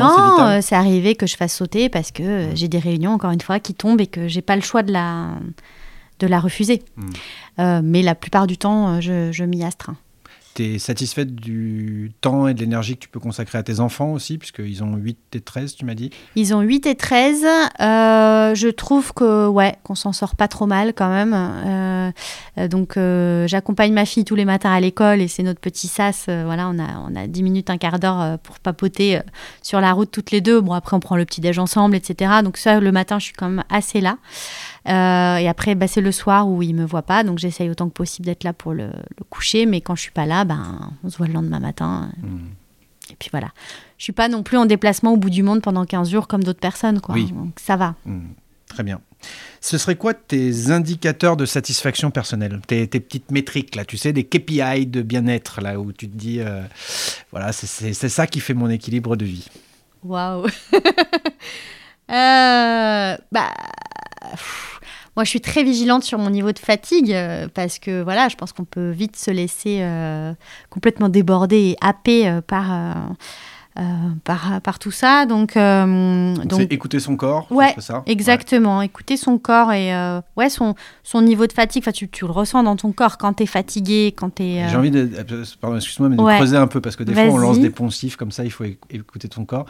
[0.55, 3.59] Non, c'est arrivé que je fasse sauter parce que j'ai des réunions, encore une fois,
[3.59, 5.29] qui tombent et que j'ai pas le choix de la,
[6.19, 6.83] de la refuser.
[6.97, 7.09] Mm.
[7.59, 9.97] Euh, mais la plupart du temps, euh, je, je m'y astreins.
[10.55, 14.13] Tu es satisfaite du temps et de l'énergie que tu peux consacrer à tes enfants
[14.13, 16.09] aussi, puisqu'ils ont 8 et 13, tu m'as dit?
[16.35, 17.45] Ils ont 8 et 13.
[17.45, 21.33] Euh, je trouve que ouais, qu'on s'en sort pas trop mal quand même.
[21.35, 25.87] Euh, donc euh, j'accompagne ma fille tous les matins à l'école et c'est notre petit
[25.87, 26.25] sas.
[26.27, 29.19] voilà, on a, on a 10 minutes, un quart d'heure pour papoter
[29.61, 30.61] sur la route toutes les deux.
[30.61, 32.31] Bon, après on prend le petit déj ensemble, etc.
[32.43, 34.17] Donc ça, le matin, je suis quand même assez là.
[34.87, 37.89] Euh, et après, bah, c'est le soir où il me voit pas, donc j'essaye autant
[37.89, 39.65] que possible d'être là pour le, le coucher.
[39.65, 42.11] Mais quand je suis pas là, ben, on se voit le lendemain matin.
[42.21, 42.37] Mm.
[43.11, 43.49] Et puis voilà.
[43.97, 46.43] Je suis pas non plus en déplacement au bout du monde pendant 15 jours comme
[46.43, 47.01] d'autres personnes.
[47.01, 47.15] Quoi.
[47.15, 47.31] Oui.
[47.31, 47.95] Donc ça va.
[48.05, 48.27] Mm.
[48.67, 49.01] Très bien.
[49.61, 52.61] Ce serait quoi tes indicateurs de satisfaction personnelle?
[52.67, 56.15] Tes, tes petites métriques, là, tu sais, des KPI de bien-être, là, où tu te
[56.15, 56.61] dis, euh,
[57.31, 59.47] voilà, c'est ça qui fait mon équilibre de vie.
[60.03, 60.47] Waouh.
[62.11, 63.53] Euh, bah,
[64.31, 64.79] pff,
[65.15, 68.35] moi, je suis très vigilante sur mon niveau de fatigue euh, parce que voilà, je
[68.35, 70.33] pense qu'on peut vite se laisser euh,
[70.69, 73.81] complètement déborder et happer euh, par, euh,
[74.23, 75.25] par, par tout ça.
[75.25, 78.03] Donc, euh, c'est écouter son corps, Ouais, ça?
[78.05, 82.25] Exactement, écouter son corps et euh, ouais, son, son niveau de fatigue, enfin, tu, tu
[82.25, 84.69] le ressens dans ton corps quand tu es fatigué, quand tu es...
[84.69, 85.09] J'ai envie de,
[85.59, 86.35] pardon, excuse-moi, mais de Ouais.
[86.35, 88.63] creuser un peu parce que des fois on lance des poncifs comme ça, il faut
[88.65, 89.65] éc- écouter ton corps.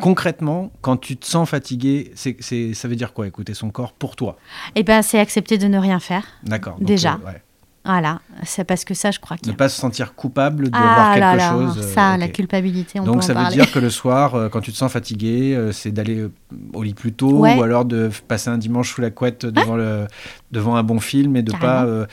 [0.00, 3.92] Concrètement, quand tu te sens fatigué, c'est, c'est- ça veut dire quoi écouter son corps
[3.92, 4.36] pour toi?
[4.74, 6.24] Eh ben, c'est accepter de ne rien faire.
[6.44, 6.76] D'accord.
[6.78, 7.14] donc, Déjà.
[7.22, 7.42] euh, ouais.
[7.88, 11.14] Voilà, c'est parce que ça, je crois qu'il Ne pas se sentir coupable d'avoir Ah
[11.14, 11.78] quelque là là, chose.
[11.78, 12.18] euh, ça, ok.
[12.20, 13.56] la culpabilité, on Donc peut ça en veut parler.
[13.58, 16.32] dire que le soir, euh, quand tu te sens fatigué, euh, c'est d'aller euh,
[16.74, 17.54] au lit plus tôt Ouais.
[17.56, 20.08] ou alors de passer un dimanche sous la couette devant, le,
[20.50, 21.72] devant un bon film et de Carrément.
[21.72, 22.06] pas euh,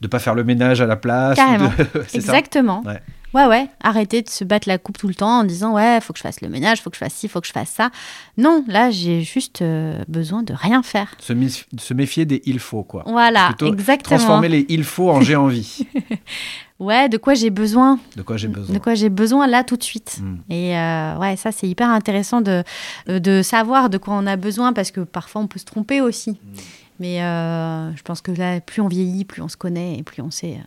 [0.00, 1.36] de pas faire le ménage à la place.
[1.36, 1.72] Carrément.
[1.94, 2.82] de- ça Exactement.
[2.86, 3.02] Ouais.
[3.34, 3.46] Ouais.
[3.46, 6.18] ouais, Arrêter de se battre la coupe tout le temps en disant ouais, faut que
[6.18, 7.90] je fasse le ménage, faut que je fasse ci, faut que je fasse ça.
[8.36, 11.14] Non, là, j'ai juste euh, besoin de rien faire.
[11.20, 13.02] se, méfier des il faut quoi.
[13.06, 14.16] Voilà, Plutôt exactement.
[14.16, 15.86] Transformer les il faut en j'ai envie.
[16.78, 18.72] Ouais, de quoi j'ai besoin De quoi j'ai besoin.
[18.72, 20.20] De quoi j'ai besoin là tout de suite.
[20.22, 20.52] Mm.
[20.52, 22.62] Et euh, ouais, ça c'est hyper intéressant de,
[23.08, 26.00] euh, de savoir de quoi on a besoin parce que parfois on peut se tromper
[26.00, 26.32] aussi.
[26.32, 26.36] Mm.
[27.00, 30.22] Mais euh, je pense que là, plus on vieillit, plus on se connaît et plus
[30.22, 30.58] on sait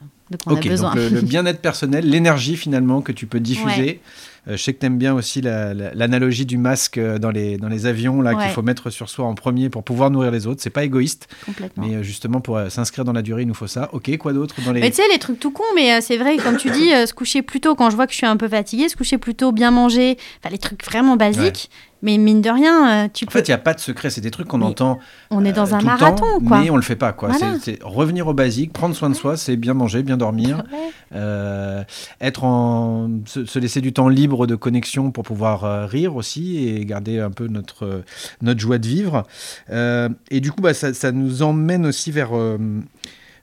[0.46, 0.96] a besoin.
[0.96, 4.02] donc le, le bien-être personnel, l'énergie finalement que tu peux diffuser.
[4.48, 7.58] Je sais que tu aimes bien aussi la- la- l'analogie du masque euh, dans les,
[7.58, 10.48] dans les avions là qu'il faut mettre sur soi en premier pour pouvoir nourrir les
[10.48, 10.62] autres.
[10.62, 11.86] C'est pas égoïste, Complètement.
[11.86, 13.90] mais euh, justement pour euh, s'inscrire dans la durée, il nous faut ça.
[13.94, 14.82] Ok, quoi d'autre dans les...
[14.82, 17.06] Mais tu sais, les trucs tout cons, mais euh, c'est vrai, comme tu dis, euh,
[17.06, 19.18] se coucher plus tôt quand je vois que je suis un peu fatiguée, se coucher
[19.18, 21.70] plus tôt, bien manger, enfin les trucs vraiment basiques.
[22.04, 23.34] Mais mine de rien, euh, tu En peux.
[23.34, 24.10] fait, il n'y a pas de secret.
[24.10, 24.98] C'est des trucs qu'on entend
[25.30, 26.60] on est dans euh, un marathon, temps, quoi.
[26.60, 27.14] mais on le fait pas.
[27.14, 27.30] quoi.
[27.30, 27.60] Voilà.
[27.60, 30.80] C'est- C'est revenir au basique, prendre soin de soi, c'est bien manger, bien dormir, Ouais.
[31.14, 31.84] euh,
[32.20, 36.58] être en se, se laisser du temps libre de connexion pour pouvoir euh, rire aussi
[36.67, 38.02] et garder un peu notre euh,
[38.41, 39.24] notre joie de vivre.
[39.70, 42.32] Euh, et du coup, bah, ça, ça nous emmène aussi vers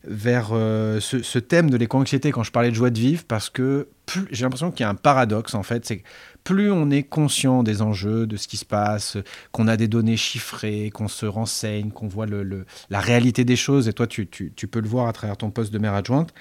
[0.07, 3.89] vers ce, thème de l'éco-anxiété quand je parlais de joie de vivre parce que
[4.31, 6.05] j'ai l'impression qu'il y a un paradoxe en fait, c'est que
[6.45, 9.19] plus on est conscient des enjeux, de ce qui se passe,
[9.53, 13.89] qu'on a des données chiffrées, qu'on se renseigne, qu'on voit le, la réalité des choses,
[13.89, 16.33] et toi tu, tu- tu peux le voir à travers ton poste de maire adjointe,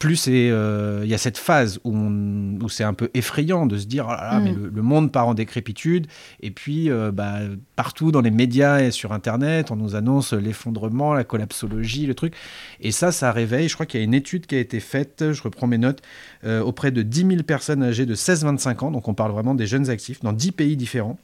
[0.00, 1.94] plus euh, il y a cette phase où,
[2.68, 4.44] c'est un peu effrayant de se dire, oh là là, Mm.
[4.44, 6.06] mais le, le monde part en décrépitude,
[6.40, 7.40] et puis euh, bah,
[7.76, 12.34] partout dans les médias et sur Internet, on nous annonce l'effondrement, la collapsologie, le truc,
[12.80, 15.32] et ça, ça réveille, je crois qu'il y a une étude qui a été faite,
[15.32, 16.00] je reprends mes notes,
[16.44, 19.66] euh, auprès de 10 000 personnes âgées de 16-25 ans, donc on parle vraiment des
[19.66, 21.18] jeunes actifs, dans 10 pays différents.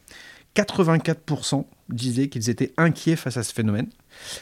[0.55, 3.89] 84% disaient qu'ils étaient inquiets face à ce phénomène,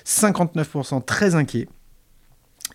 [0.05, 1.69] 59% très inquiets,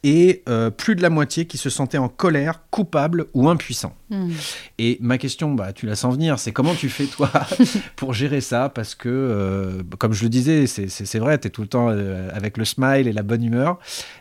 [0.04, 3.94] et euh, plus de la moitié qui se sentaient en colère, coupable ou impuissant.
[4.10, 4.32] Hmm.
[4.78, 7.30] Et ma question, bah, tu la sens venir, c'est comment tu fais toi
[7.96, 8.70] pour gérer ça?
[8.70, 12.30] Parce que, euh, comme je le disais, c'est- vrai, tu es tout le temps euh,
[12.34, 13.80] avec le smile et la bonne humeur.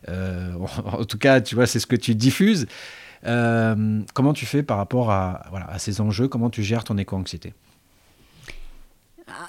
[0.08, 2.66] En, tout cas, tu vois, c'est ce que tu diffuses.
[3.22, 6.28] Comment tu fais par rapport à, voilà, à ces enjeux?
[6.28, 7.52] Comment tu gères ton éco-anxiété?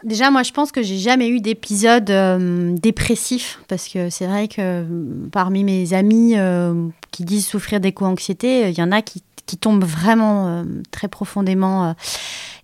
[0.03, 4.47] Déjà, moi, je pense que j'ai jamais eu d'épisode euh, dépressif parce que c'est vrai
[4.47, 4.83] que euh,
[5.31, 9.83] parmi mes amis euh, qui disent souffrir d'éco-anxiété, il y en a qui, qui tombent
[9.83, 11.89] vraiment euh, très profondément.
[11.89, 11.93] euh.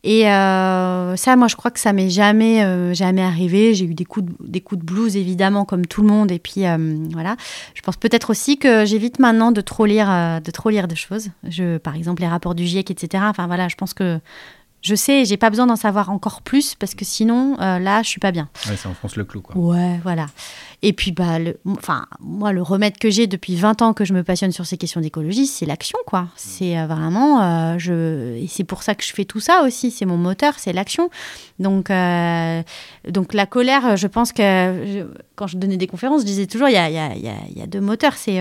[0.07, 3.73] Et euh, ça, moi, je crois que ça m'est jamais, euh, jamais arrivé.
[3.73, 6.31] J'ai eu des coups, de, des coups de blues, évidemment, comme tout le monde.
[6.31, 6.77] Et puis, euh,
[7.11, 7.37] voilà.
[7.73, 10.93] Je pense peut-être aussi que j'évite maintenant de trop lire, euh, de trop lire de
[10.93, 11.29] choses.
[11.49, 13.23] Je, par exemple, les rapports du GIEC, etc.
[13.27, 14.19] Enfin, voilà, je pense que
[14.85, 18.09] je sais, j'ai pas besoin d'en savoir encore plus parce que sinon, euh, là, je
[18.09, 18.47] suis pas bien.
[18.69, 19.57] Ouais, ça enfonce le clou, quoi.
[19.57, 20.27] Ouais, voilà.
[20.83, 24.13] Et puis, bah, le, enfin, moi, le remède que j'ai depuis 20 ans que je
[24.13, 26.27] me passionne sur ces questions d'écologie, c'est l'action, quoi.
[26.35, 29.89] C'est euh, vraiment, euh, je, et c'est pour ça que je fais tout ça aussi.
[29.89, 31.09] C'est mon moteur, c'est l'action.
[31.57, 31.89] Donc,
[33.09, 36.69] donc la colère, je pense que je- quand je donnais des conférences, je disais toujours,
[36.69, 38.13] il y a, y a- y a- y a deux moteurs.
[38.15, 38.39] C'est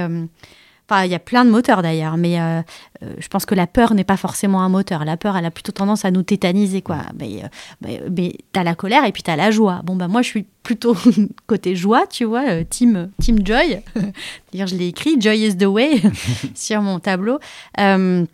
[0.89, 2.61] Enfin, il y a plein de moteurs d'ailleurs, mais euh,
[3.03, 5.07] euh, je pense que la peur n'est pas forcément un moteur.
[5.07, 6.99] La peur, elle a plutôt tendance à nous tétaniser, quoi.
[7.19, 7.49] Mais, euh,
[7.81, 9.81] mais, mais t'as la colère et puis t'as la joie.
[9.85, 10.95] Bon, bah moi, je suis plutôt
[11.47, 13.81] côté joie, tu vois, team, team joy.
[14.53, 16.03] D'ailleurs, je l'ai écrit, Joy is the way,
[16.55, 17.39] sur mon tableau.
[17.81, 18.27] Euh,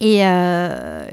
[0.00, 1.08] et, euh,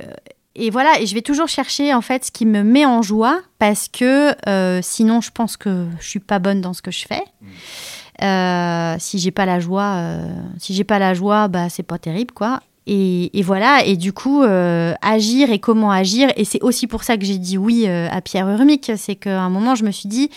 [0.55, 3.39] et voilà, et je vais toujours chercher en fait ce qui me met en joie
[3.57, 4.33] parce que
[4.81, 7.23] sinon, je pense que je suis pas bonne dans ce que je fais.
[8.21, 10.27] Euh, si j'ai pas la joie, euh,
[10.57, 12.61] si j'ai pas la joie, bah c'est pas terrible quoi.
[12.89, 16.31] Et, voilà, et du coup, euh, agir et comment agir.
[16.37, 18.93] Et c'est aussi pour ça que j'ai dit oui à Pierre Urmic.
[18.95, 20.29] C'est qu'à un moment, je me suis dit,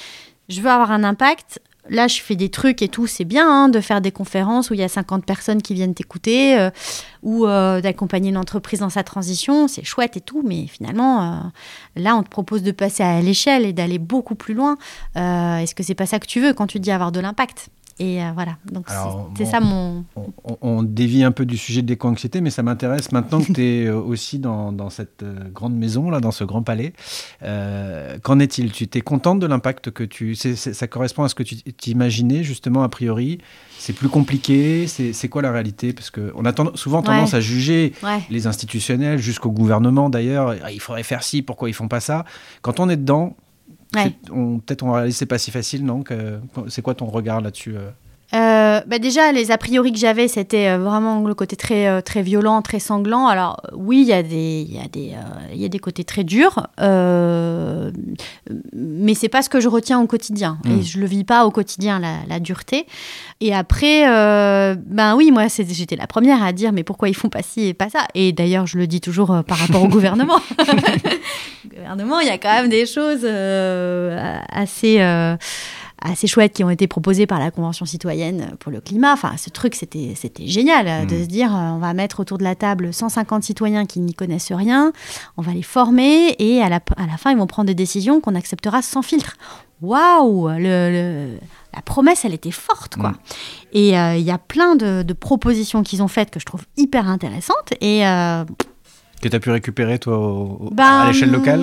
[0.49, 1.61] je veux avoir un impact.
[1.88, 4.75] Là, je fais des trucs et tout, c'est bien hein, de faire des conférences où
[4.75, 6.71] il y a 50 personnes qui viennent t'écouter euh,
[7.23, 11.37] ou euh, d'accompagner une entreprise dans sa transition, c'est chouette et tout, mais finalement, euh,
[11.97, 14.77] là, on te propose de passer à l'échelle et d'aller beaucoup plus loin.
[15.14, 17.71] Est-ce que c'est pas ça que tu veux quand tu dis avoir de l'impact?
[18.03, 18.87] Et euh, voilà, donc
[19.37, 20.05] c'est- ça mon...
[20.63, 23.91] On, dévie un peu du sujet de l'éco-anxiété, mais ça m'intéresse maintenant que tu es
[23.91, 26.95] aussi dans, dans cette euh, grande maison, là, dans ce grand palais.
[27.43, 28.73] Euh, Qu'en est-il?
[28.73, 30.35] Tu t'es contente de l'impact que tu...
[30.35, 33.39] ça correspond à ce que tu t'imaginais, justement, a priori?
[33.79, 34.87] C'est plus compliqué?
[34.87, 35.93] C'est quoi la réalité?
[35.93, 37.37] Parce qu'on a tend- souvent tendance Ouais.
[37.39, 38.21] à juger Ouais.
[38.31, 40.55] les institutionnels, jusqu'au gouvernement d'ailleurs.
[40.65, 42.25] Ah, Il faudrait faire ci, pourquoi ils font pas ça?
[42.63, 43.37] Quand on est dedans,
[43.94, 44.11] Ouais.
[44.61, 46.05] peut-être on réalise c'est pas si facile, non
[46.68, 47.74] C'est quoi ton regard là-dessus
[48.35, 52.01] euh bah déjà, les a priori que j'avais, c'était euh, vraiment le côté très, euh,
[52.01, 53.27] très violent, très sanglant.
[53.27, 55.79] Alors oui, il y, a des- il y, a des, euh, il y a des
[55.79, 57.90] côtés très durs, euh,
[58.73, 60.59] mais c'est pas ce que je retiens au quotidien.
[60.69, 62.87] Et je le vis pas au quotidien, la, la dureté.
[63.40, 67.29] Et après, euh, ben oui, moi, j'étais la première à dire, mais pourquoi ils font
[67.29, 68.07] pas ci et pas ça?
[68.14, 70.38] Et d'ailleurs, je le dis toujours par rapport au gouvernement.
[71.64, 74.99] Le gouvernement, il y a quand même des choses euh, assez...
[76.03, 79.13] assez chouettes qui ont été proposées par la Convention citoyenne pour le climat.
[79.13, 80.15] Enfin, ce truc, c'était
[80.47, 81.23] génial euh, de Mm.
[81.23, 84.53] se dire, euh, on va mettre autour de la table 150 citoyens qui n'y connaissent
[84.53, 84.93] rien,
[85.37, 88.21] on va les former et à la, à la fin, ils vont prendre des décisions
[88.21, 89.37] qu'on acceptera sans filtre.
[89.83, 91.39] Waouh le, le-
[91.75, 93.11] La promesse, elle était forte, quoi.
[93.11, 93.17] Mm.
[93.73, 96.63] Et euh, il y a plein de, de propositions qu'ils ont faites que je trouve
[96.77, 97.73] hyper intéressantes.
[97.81, 98.45] Et euh,
[99.23, 101.61] que tu as pu récupérer, toi, au- au- ben, à l'échelle locale?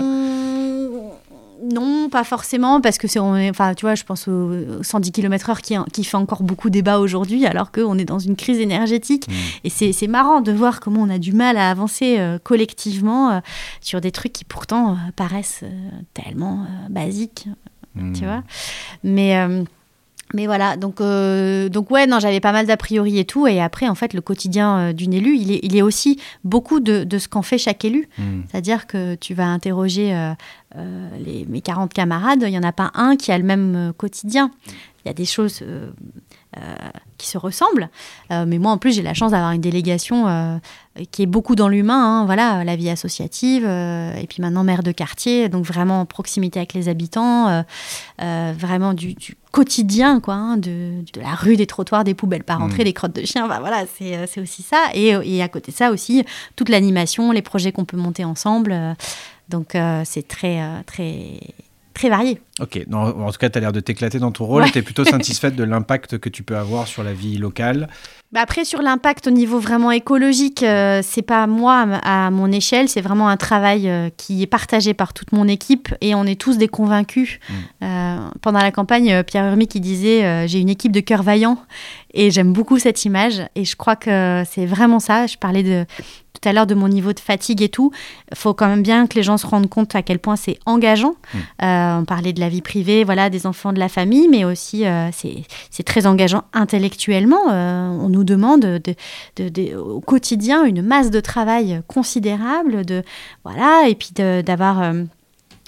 [1.73, 5.75] Non, pas forcément, parce que c'est, enfin, tu vois, je pense au 110 km/h qui,
[5.91, 9.27] qui fait encore beaucoup débat aujourd'hui, alors qu'on est dans une crise énergétique.
[9.27, 9.33] Mm.
[9.63, 13.31] Et c'est, c'est marrant de voir comment on a du mal à avancer euh, collectivement
[13.31, 13.39] euh,
[13.81, 15.63] sur des trucs qui pourtant euh, paraissent
[16.13, 17.47] tellement basiques
[17.97, 18.13] Mm.
[18.13, 18.43] tu vois.
[19.03, 19.35] Mais,
[20.33, 23.47] mais voilà, donc, euh, donc ouais, non, j'avais pas mal d'a priori et tout.
[23.47, 26.81] Et après, en fait, le quotidien euh, d'une élue, il est, il est aussi beaucoup
[26.81, 28.09] de, de ce qu'en fait chaque élu.
[28.17, 28.41] Mm.
[28.49, 32.91] C'est-à-dire que tu vas interroger euh, les, mes 40 camarades, il n'y en a pas
[32.93, 34.51] un qui a le même quotidien.
[34.67, 35.63] Il y a des choses
[37.17, 37.89] qui se ressemblent.
[38.31, 40.57] Euh, mais moi, en plus, j'ai la chance d'avoir une délégation euh,
[41.11, 42.21] qui est beaucoup dans l'humain.
[42.21, 42.25] hein.
[42.25, 43.65] voilà, la vie associative.
[43.65, 45.49] euh, et puis maintenant, maire de quartier.
[45.49, 47.63] Donc vraiment en proximité avec les habitants.
[48.19, 50.33] vraiment du, du quotidien, quoi.
[50.35, 52.85] hein, de, de la rue, des trottoirs, des poubelles pas rentrées, Mm.
[52.85, 53.45] des crottes de chiens.
[53.45, 54.89] Enfin, voilà, c'est aussi ça.
[54.93, 56.23] Et, et à côté de ça aussi,
[56.55, 58.75] toute l'animation, les projets qu'on peut monter ensemble.
[59.49, 61.39] donc c'est très, très,
[61.97, 62.39] très varié.
[62.59, 64.63] Ok, non, en tout cas, tu as l'air de t'éclater dans ton rôle.
[64.63, 64.71] Ouais.
[64.71, 67.87] Tu es plutôt satisfaite de l'impact que tu peux avoir sur la vie locale.
[68.33, 72.89] Bah après, sur l'impact au niveau vraiment écologique, euh, c'est pas moi à mon échelle,
[72.89, 76.39] c'est vraiment un travail euh, qui est partagé par toute mon équipe et on est
[76.39, 77.39] tous des convaincus.
[77.81, 81.57] Euh, pendant la campagne, euh, Pierre Urmi qui disait J'ai une équipe de cœurs vaillants
[82.17, 85.27] et j'aime beaucoup cette image et je crois que c'est vraiment ça.
[85.27, 85.85] Je parlais de,
[86.33, 87.91] tout à l'heure de mon niveau de fatigue et tout.
[88.31, 90.59] Il faut quand même bien que les gens se rendent compte à quel point c'est
[90.65, 91.15] engageant.
[91.63, 94.85] Euh, on parlait de la vie privée, voilà, des enfants de la famille, mais aussi
[94.85, 97.49] euh, c'est très engageant intellectuellement.
[97.51, 98.81] Euh, on nous demande de,
[99.37, 103.03] de- de- au quotidien une masse de travail considérable, de
[103.43, 104.81] voilà, et puis d'avoir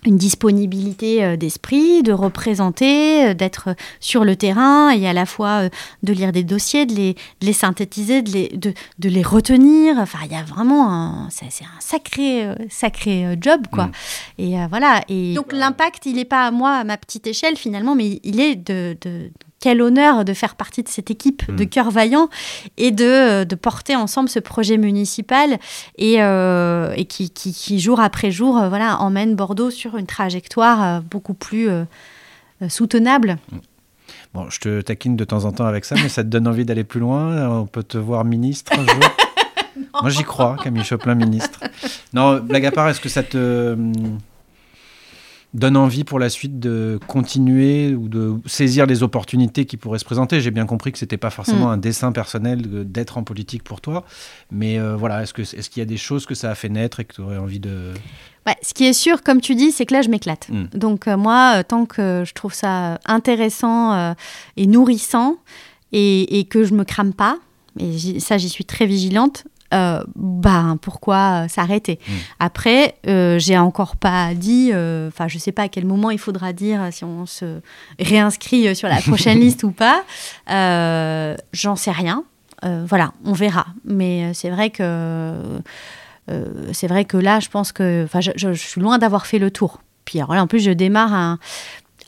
[0.05, 5.63] une disponibilité euh, d'esprit, de représenter, euh, d'être sur le terrain et à la fois
[5.63, 5.69] euh,
[6.03, 9.97] de lire des dossiers, de les, de les synthétiser, de les, de, de les retenir.
[9.97, 13.87] Enfin, il y a vraiment un, c'est, c'est un sacré, euh, sacré euh, job, quoi.
[13.87, 13.91] Mm.
[14.37, 15.01] Et euh, voilà.
[15.09, 18.39] Et donc l'impact, il n'est pas à moi, à ma petite échelle finalement, mais il
[18.39, 21.67] est de, de- quel honneur de faire partie de cette équipe de Mm.
[21.67, 22.29] cœur vaillant
[22.77, 25.59] et de, de porter ensemble ce projet municipal
[25.97, 30.05] et, euh, et qui, qui, qui, jour après jour, euh, voilà, emmène Bordeaux sur une
[30.07, 31.83] trajectoire euh, beaucoup plus euh,
[32.61, 33.37] euh, soutenable.
[34.33, 36.63] Bon, je te taquine de temps en temps avec ça, mais ça te donne envie
[36.65, 37.49] d'aller plus loin?
[37.61, 39.03] On peut te voir ministre un jour?
[40.01, 41.59] Moi, j'y crois, Camille Choplin, ministre.
[42.13, 44.19] Non, blague à part, est-ce que ça te hum,
[45.53, 50.05] donne envie pour la suite de continuer ou de saisir les opportunités qui pourraient se
[50.05, 51.71] présenter J'ai bien compris que c'était pas forcément Mm.
[51.71, 54.05] un dessin personnel d'être en politique pour toi,
[54.51, 56.69] mais euh, voilà, est-ce que est-ce qu'il y a des choses que ça a fait
[56.69, 57.93] naître et que tu aurais envie de
[58.45, 60.47] Ouais, ce qui est sûr, comme tu dis, c'est que là, je m'éclate.
[60.49, 60.65] Mm.
[60.75, 64.13] Donc euh, moi, euh, tant que je trouve ça intéressant
[64.55, 65.37] et nourrissant
[65.91, 67.37] et, et que je me crame pas,
[67.79, 69.45] et ça, j'y suis très vigilante.
[69.73, 71.99] Euh, bah pourquoi euh, s'arrêter?
[72.07, 72.11] Mm.
[72.39, 76.19] Après, euh, j'ai encore pas dit, euh, enfin je sais pas à quel moment il
[76.19, 77.59] faudra dire si on se
[77.99, 80.03] réinscrit sur la prochaine liste ou pas.
[81.53, 82.23] J'en sais rien.
[82.63, 83.67] Voilà, on verra.
[83.85, 85.33] Mais c'est vrai que
[86.73, 89.39] c'est vrai que là, je pense que, enfin, je, je- je suis loin d'avoir fait
[89.39, 89.79] le tour.
[90.05, 91.39] Puis alors là, en plus, je démarre un,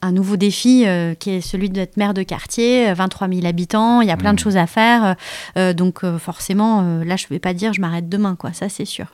[0.01, 4.01] un nouveau défi euh, qui est celui d'être maire de quartier, euh, 23 000 habitants,
[4.01, 4.43] il y a plein de Mhm.
[4.43, 5.05] choses à faire.
[5.05, 5.13] euh,
[5.57, 8.53] euh, donc euh, forcément, euh, là, je ne vais pas dire je m'arrête demain, quoi.
[8.53, 9.07] Ça, c'est sûr.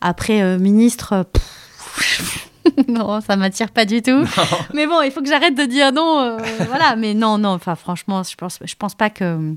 [0.00, 1.12] Après, euh, ministre.
[1.12, 2.48] euh, pff,
[2.88, 4.24] non, ça m'attire pas du tout.
[4.74, 6.20] Mais bon, il faut que j'arrête de dire non.
[6.20, 7.50] euh, voilà, mais non, non.
[7.50, 9.54] Enfin, franchement, je pense, je pense pas que,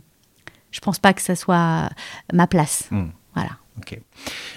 [0.71, 1.89] je pense pas que ça soit
[2.33, 2.87] ma place.
[2.91, 3.07] Hmm.
[3.35, 3.51] Voilà.
[3.77, 3.99] Ok.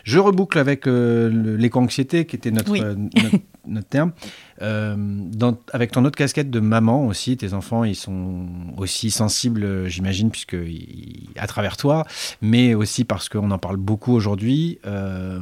[0.04, 2.80] Je reboucle avec euh, l'éco-anxiété, qui était notre, Oui.
[2.82, 3.36] euh, notre,
[3.66, 4.12] notre terme.
[4.62, 4.96] Euh,
[5.72, 8.46] avec ton autre casquette de maman aussi, tes enfants, ils sont
[8.76, 10.56] aussi sensibles, euh, j'imagine, puisque
[11.36, 12.04] à travers toi,
[12.40, 14.78] mais aussi parce qu'on en parle beaucoup aujourd'hui.
[14.86, 15.40] Euh,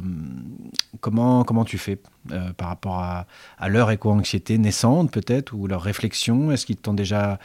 [1.01, 1.99] comment, comment tu fais
[2.57, 6.51] par rapport à, leur éco-anxiété naissante, peut-être, ou leur réflexion?
[6.51, 7.39] Est-ce qu'ils t'ont déjà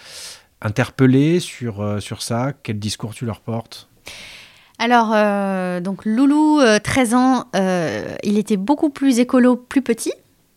[0.62, 2.52] interpellé sur, sur ça?
[2.62, 3.90] Quel discours tu leur portes?
[4.80, 5.10] Alors,
[5.82, 10.12] donc Loulou, euh, 13 ans, il était beaucoup plus écolo, plus petit.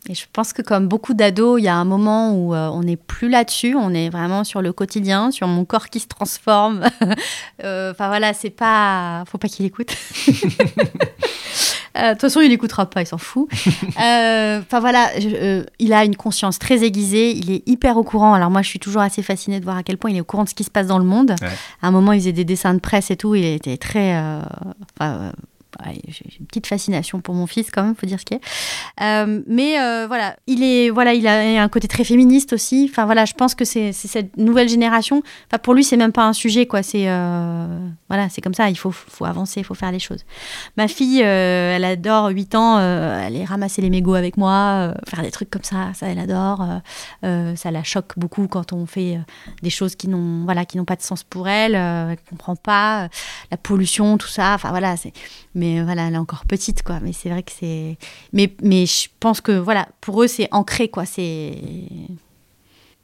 [0.10, 2.82] Et je pense que comme beaucoup d'ados, il y a un moment où euh, on
[2.84, 6.82] n'est plus là-dessus, on est vraiment sur le quotidien, sur mon corps qui se transforme.
[7.64, 9.96] Euh, Enfin voilà, c'est pas, faut pas qu'il écoute.
[11.96, 13.48] Euh, De toute façon, il n'écoutera pas, il s'en fout.
[13.96, 18.34] Enfin voilà, je- il a une conscience très aiguisée, il est hyper au courant.
[18.34, 20.26] Alors moi, je suis toujours assez fascinée de voir à quel point il est au
[20.26, 21.36] courant de ce qui se passe dans le monde.
[21.40, 21.48] Ouais.
[21.84, 24.20] À un moment, il faisait des dessins de presse et tout, il était très...
[26.08, 28.42] J'ai une petite fascination pour mon fils quand même, faut dire ce qu'il est.
[29.02, 32.88] Euh, mais euh, voilà, il est voilà, il a un côté très féministe aussi.
[32.90, 35.24] Enfin voilà, je pense que c'est cette nouvelle génération.
[35.48, 36.84] Enfin pour lui, c'est même pas un sujet quoi.
[36.84, 37.80] C'est euh,
[38.30, 38.70] c'est comme ça.
[38.70, 38.94] Il faut
[39.26, 40.24] avancer, il faut faire les choses.
[40.78, 44.94] Ma fille, euh, elle adore 8 ans, euh, aller ramasser les mégots avec moi, euh,
[45.08, 46.66] faire des trucs comme ça, ça elle adore.
[47.24, 49.20] Euh, ça la choque beaucoup quand on fait
[49.62, 53.10] des choses qui n'ont voilà pas de sens pour elle, elle comprend pas
[53.52, 54.54] la pollution, tout ça.
[54.56, 54.96] Enfin voilà,
[55.56, 57.00] mais voilà, elle est encore petite quoi.
[57.02, 57.98] Mais c'est vrai que c'est
[58.34, 61.06] mais mais je pense que voilà, pour eux c'est ancré quoi.
[61.06, 61.58] C'est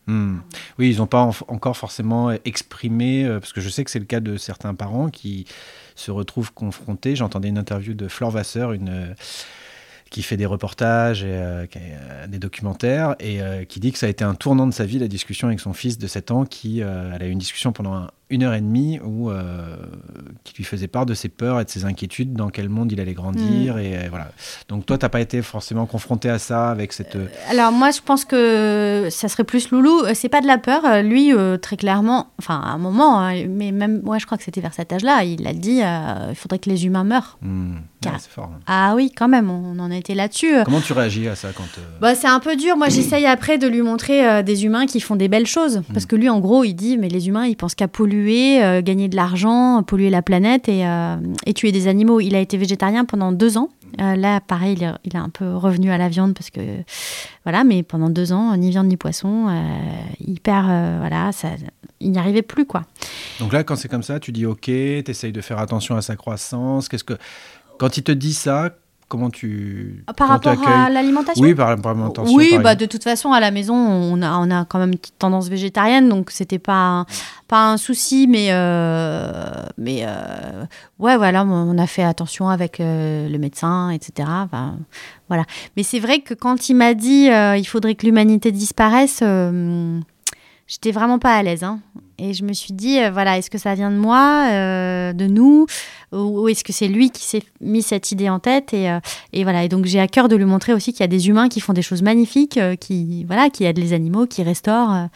[0.10, 0.39] Hmm.
[0.80, 3.99] Oui, ils n'ont pas en- encore forcément exprimé, euh, parce que je sais que c'est
[3.99, 5.45] le cas de certains parents qui
[5.95, 7.16] se retrouvent confrontés.
[7.16, 9.14] J'entendais une interview de Flore Vasseur, euh,
[10.10, 14.07] qui fait des reportages et euh, euh, des documentaires, et euh, qui dit que ça
[14.07, 16.43] a été un tournant de sa vie, la discussion avec son fils de 7 ans,
[16.45, 19.76] qui euh, a eu une discussion pendant un- une heure et demie, où, euh,
[20.44, 23.00] qui lui faisait part de ses peurs et de ses inquiétudes, dans quel monde il
[23.02, 24.30] allait grandir, et euh, voilà.
[24.68, 27.16] Donc toi, tu n'as pas été forcément confronté à ça, avec cette...
[27.16, 30.02] euh, Alors moi, je pense que ça serait plus Loulou.
[30.14, 30.82] C'est pas de la peur.
[31.04, 34.62] Lui, très clairement, enfin à un moment, hein, mais même, moi, je crois que c'était
[34.62, 35.82] vers cet âge-là, il a dit,
[36.30, 37.38] il faudrait que les humains meurent.
[37.42, 37.50] ouais,
[38.02, 38.52] Car- fort.
[38.56, 38.60] hein.
[38.68, 40.54] Ah oui, quand même, on en a été là-dessus.
[40.66, 41.64] Comment tu réagis à ça quand...
[42.00, 42.78] Bah, c'est un peu dur.
[42.78, 45.82] Moi, j'essaye après de lui montrer des humains qui font des belles choses.
[45.94, 48.82] Parce que lui, en gros, il dit, mais les humains, ils pensent qu'à polluer, euh,
[48.82, 52.20] gagner de l'argent, polluer la planète et, euh, et tuer des animaux.
[52.20, 53.70] Il a été végétarien pendant deux ans.
[54.00, 56.62] Euh, là, pareil, il il est un peu revenu à la viande parce que,
[57.44, 59.48] voilà, mais pendant deux ans, ni viande ni poisson,
[60.20, 60.64] hyper,
[61.00, 61.50] voilà, ça,
[62.00, 62.84] il n'y arrivait plus, quoi.
[63.40, 66.02] Donc là, quand c'est comme ça, tu dis OK, tu essayes de faire attention à
[66.02, 66.88] sa croissance.
[66.88, 67.18] Qu'est-ce que
[67.80, 68.72] quand il te dit ça,
[69.10, 72.32] Comment tu Par comment tu rapport à l'alimentation Oui, par, par l'alimentation.
[72.36, 72.82] Oui, par bah, exemple.
[72.82, 75.49] de toute façon, à la maison, on a, on a quand même une petite tendance
[75.49, 77.05] végétarienne, donc c'était pas, un-
[77.47, 80.64] pas un souci, mais, euh, mais euh,
[80.99, 84.30] ouais, voilà, on a fait attention avec euh, le médecin, etc.
[84.32, 84.78] Enfin,
[85.28, 85.43] voilà.
[85.76, 89.24] Mais c'est vrai que quand il m'a dit il faudrait que l'humanité disparaisse,
[90.68, 91.64] j'étais vraiment pas à l'aise.
[91.64, 91.80] hein.
[92.22, 95.26] Et je me suis dit, euh, voilà, est-ce que ça vient de moi, euh, de
[95.26, 95.66] nous,
[96.12, 99.00] ou, est-ce que c'est lui qui s'est mis cette idée en tête et, euh,
[99.32, 99.64] et voilà.
[99.64, 101.62] Et donc j'ai à cœur de lui montrer aussi qu'il y a des humains qui
[101.62, 105.08] font des choses magnifiques, qui voilà, qui aident les animaux, qui restaurent.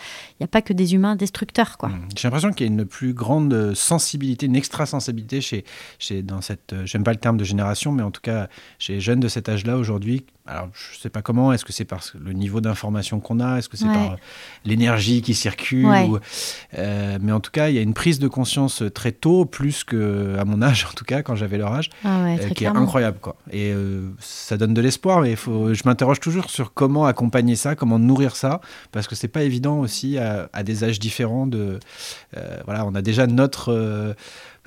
[0.43, 0.45] Euh.
[0.45, 1.89] N'y a pas que des humains destructeurs, quoi.
[1.89, 2.09] Mm.
[2.17, 5.63] J'ai l'impression qu'il y a une plus grande sensibilité, une extra-sensibilité chez,
[5.99, 8.47] chez dans cette, euh, j'aime pas le terme de génération, mais en tout cas
[8.79, 10.25] chez les jeunes de cet âge-là aujourd'hui.
[10.45, 13.69] Alors je sais pas comment, est-ce que c'est par le niveau d'information qu'on a, est-ce
[13.69, 13.93] que c'est Ouais.
[13.93, 14.15] par euh,
[14.65, 16.03] l'énergie qui circule, Ouais.
[16.05, 16.19] ou,
[16.77, 19.85] euh, mais en tout cas il y a une prise de conscience très tôt, plus
[19.85, 22.65] que à mon âge en tout cas quand j'avais leur âge, Ah ouais, euh, qui
[22.65, 23.37] est incroyable quoi.
[23.51, 27.75] Et euh, ça donne de l'espoir, mais faut, je m'interroge toujours sur comment accompagner ça,
[27.75, 28.59] comment nourrir ça,
[28.91, 31.79] parce que c'est pas évident aussi à, à des âges différents de,
[32.37, 34.13] euh, voilà, on a déjà notre euh,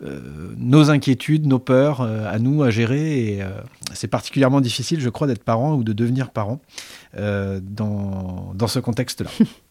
[0.03, 0.21] euh,
[0.59, 3.43] nos inquiétudes, nos peurs à nous à gérer et
[3.95, 6.61] c'est particulièrement difficile, je crois, d'être parent ou de devenir parent
[7.17, 9.31] dans, dans ce contexte-là.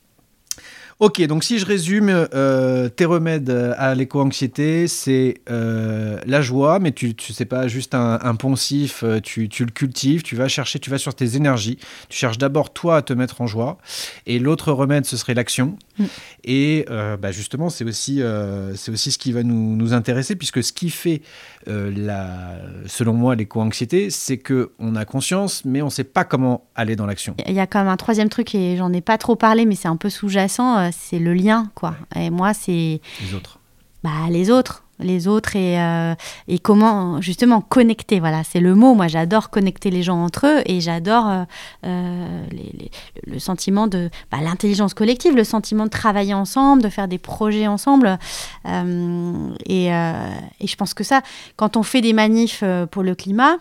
[1.00, 6.94] Ok, donc si je résume, euh, tes remèdes à l'éco-anxiété, c'est euh, la joie, mais
[6.94, 10.48] tu tu sais pas juste un, un poncif, euh, tu, tu le cultives, tu vas
[10.48, 13.78] chercher, tu vas sur tes énergies, tu cherches d'abord toi à te mettre en joie,
[14.26, 15.78] et l'autre remède, ce serait l'action.
[16.00, 16.06] Mm.
[16.46, 20.36] Et euh, bah, justement, c'est aussi, euh, c'est aussi ce qui va nous, nous intéresser,
[20.36, 21.22] puisque ce qui fait,
[21.68, 26.24] euh, la, selon moi, l'éco-anxiété, c'est que on a conscience, mais on ne sait pas
[26.24, 27.36] comment aller dans l'action.
[27.46, 29.76] Il y a quand même un troisième truc, et j'en ai pas trop parlé, mais
[29.76, 31.96] c'est un peu sous-jacent, c'est le lien, quoi.
[32.16, 33.60] Et moi, c'est Les autres.
[34.04, 34.82] bah, les autres.
[35.00, 36.16] Les autres et, euh,
[36.48, 38.22] et comment justement connecter.
[38.22, 38.94] Voilà, c'est le mot.
[38.94, 41.44] Moi, j'adore connecter les gens entre eux et j'adore euh,
[41.86, 42.92] euh, les- les-
[43.28, 47.68] le sentiment de bah, l'intelligence collective, le sentiment de travailler ensemble, de faire des projets
[47.68, 48.18] ensemble.
[48.66, 51.22] Et, et je pense que ça,
[51.58, 53.58] quand on fait des manifs pour le climat,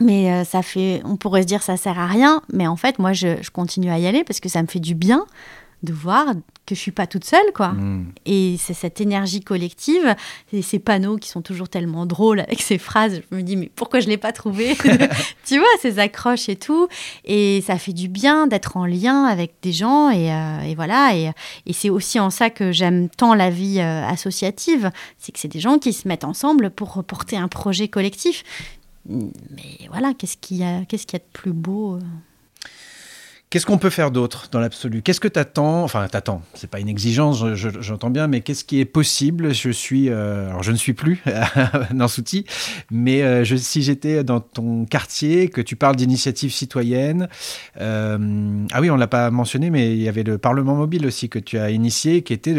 [0.00, 3.12] mais ça fait, on pourrait se dire ça sert à rien, mais en fait, moi,
[3.12, 5.26] je, je continue à y aller parce que ça me fait du bien
[5.82, 7.68] de voir que je suis pas toute seule, quoi.
[7.68, 8.12] Mm.
[8.24, 10.14] Et c'est cette énergie collective,
[10.52, 13.20] et ces panneaux qui sont toujours tellement drôles avec ces phrases.
[13.30, 14.76] Je me dis, mais pourquoi je ne l'ai pas trouvé
[15.44, 16.88] Tu vois, ces accroches et tout.
[17.24, 20.10] Et ça fait du bien d'être en lien avec des gens.
[20.10, 21.16] Et, euh, et voilà.
[21.16, 21.30] Et,
[21.66, 24.90] et c'est aussi en ça que j'aime tant la vie euh, associative.
[25.18, 28.44] C'est que c'est des gens qui se mettent ensemble pour porter un projet collectif.
[29.08, 32.00] Mais voilà, qu'est-ce qu'il y a, qu'est-ce qu'il y a de plus beau euh?
[33.52, 35.02] Qu'est-ce qu'on peut faire d'autre dans l'absolu?
[35.02, 35.82] Qu'est-ce que t'attends?
[35.84, 36.40] Enfin, t'attends.
[36.54, 39.52] C'est pas une exigence, je- je- j'entends bien, mais qu'est-ce qui est possible?
[39.52, 41.22] Je suis, euh, alors je ne suis plus
[41.92, 42.46] dans Souti,
[42.90, 47.28] mais euh, je- si j'étais dans ton quartier, que tu parles d'initiatives citoyennes,
[47.78, 51.28] euh, ah oui, on l'a pas mentionné, mais il y avait le Parlement mobile aussi
[51.28, 52.54] que tu as initié, qui était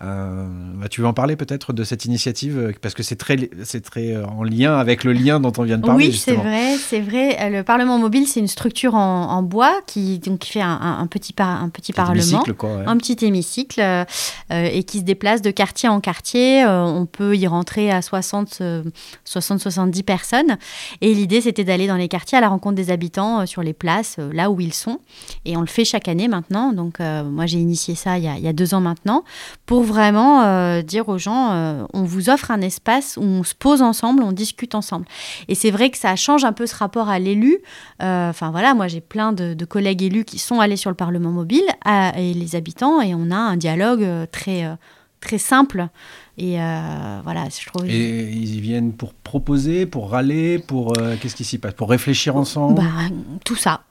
[0.00, 4.16] bah, tu veux en parler peut-être de cette initiative parce que c'est très, c'est très
[4.16, 7.50] en lien avec le lien dont on vient de parler Oui, c'est vrai, c'est vrai.
[7.50, 10.98] Le Parlement mobile, c'est une structure en, en bois qui donc qui fait un, un-
[11.00, 12.14] un petit par- un petit parlement.
[12.14, 12.84] hémicycle, quoi, ouais.
[12.86, 14.04] un petit hémicycle euh,
[14.52, 16.64] euh, et qui se déplace de quartier en quartier.
[16.64, 18.82] Euh, on peut y rentrer à 60, euh,
[19.26, 20.56] 60-70 personnes.
[21.00, 24.16] Et l'idée, c'était d'aller dans les quartiers à la rencontre des habitants sur les places,
[24.32, 25.00] là où ils sont.
[25.44, 26.72] Et on le fait chaque année maintenant.
[26.72, 29.24] Donc, moi, j'ai initié ça il y, a, il y a deux ans maintenant
[29.66, 34.22] pour vraiment dire aux gens, on vous offre un espace où on se pose ensemble,
[34.22, 35.06] on discute ensemble.
[35.48, 37.58] Et c'est vrai que ça change un peu ce rapport à l'élu.
[38.00, 41.30] Enfin voilà, moi j'ai plein de, de collègues élus qui sont allés sur le Parlement
[41.30, 41.64] mobile
[42.16, 44.74] et les habitants et on a un dialogue euh, très euh,
[45.20, 45.88] très simple
[46.36, 47.86] et euh, voilà, je trouve.
[47.88, 51.74] Et ils y viennent pour proposer, pour râler, pour euh, qu'est-ce qui s'y passe?
[51.74, 52.74] Pour réfléchir ensemble?
[52.74, 53.14] Bah,
[53.44, 53.82] tout ça.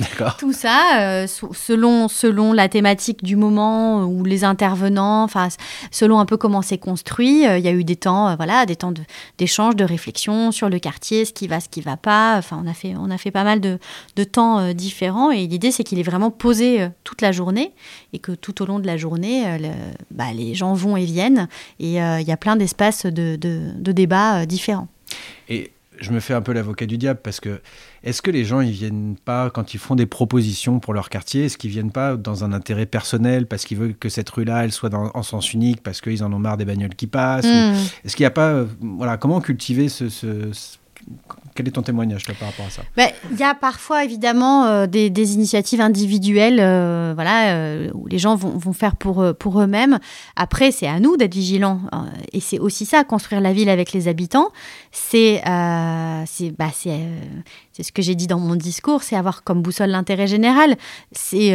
[0.00, 0.36] D'accord.
[0.38, 5.48] Tout ça, euh, selon, selon la thématique du moment ou les intervenants, enfin,
[5.90, 8.92] selon un peu comment c'est construit, il y a eu des temps, voilà, des temps
[9.38, 12.36] d'échange, de, réflexion sur le quartier, ce qui va, ce qui va pas.
[12.38, 13.78] Enfin, on a fait, on a fait pas mal de,
[14.16, 17.72] de temps différents et l'idée c'est qu'il est vraiment posé toute la journée
[18.12, 19.68] et que tout au long de la journée, le-
[20.10, 21.48] bah, les gens vont et viennent
[21.82, 24.88] et euh, il y a plein d'espaces de, de, de débats euh, différents.
[25.48, 27.60] Et je me fais un peu l'avocat du diable parce que
[28.02, 31.44] est-ce que les gens ils viennent pas quand ils font des propositions pour leur quartier,
[31.44, 34.72] est-ce qu'ils viennent pas dans un intérêt personnel parce qu'ils veulent que cette rue-là elle
[34.72, 37.44] soit dans- en sens unique parce qu'ils en ont marre des bagnoles qui passent?
[37.44, 37.76] Ou- Mm.
[38.04, 40.78] Est-ce qu'il n'y a pas euh, voilà comment cultiver ce, ce- ce-
[41.54, 42.82] quel est ton témoignage toi, par rapport à ça?
[42.96, 48.18] Ben, Il y a parfois évidemment euh, des, initiatives individuelles euh, voilà, euh, où les
[48.18, 49.98] gens vont, faire pour, pour eux-mêmes.
[50.34, 51.80] Après, c'est à nous d'être vigilants.
[52.32, 54.48] Et c'est aussi ça, construire la ville avec les habitants.
[54.92, 56.24] C'est bah,
[56.72, 56.98] c'est,
[57.82, 60.76] ce que j'ai dit dans mon discours, c'est avoir comme boussole l'intérêt général.
[61.12, 61.52] C'est,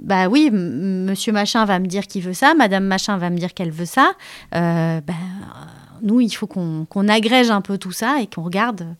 [0.00, 3.52] bah oui, monsieur machin va me dire qu'il veut ça, madame machin va me dire
[3.52, 4.12] qu'elle veut ça.
[4.52, 5.02] Ben,
[6.02, 8.94] nous, il faut qu'on agrège un peu tout ça et qu'on regarde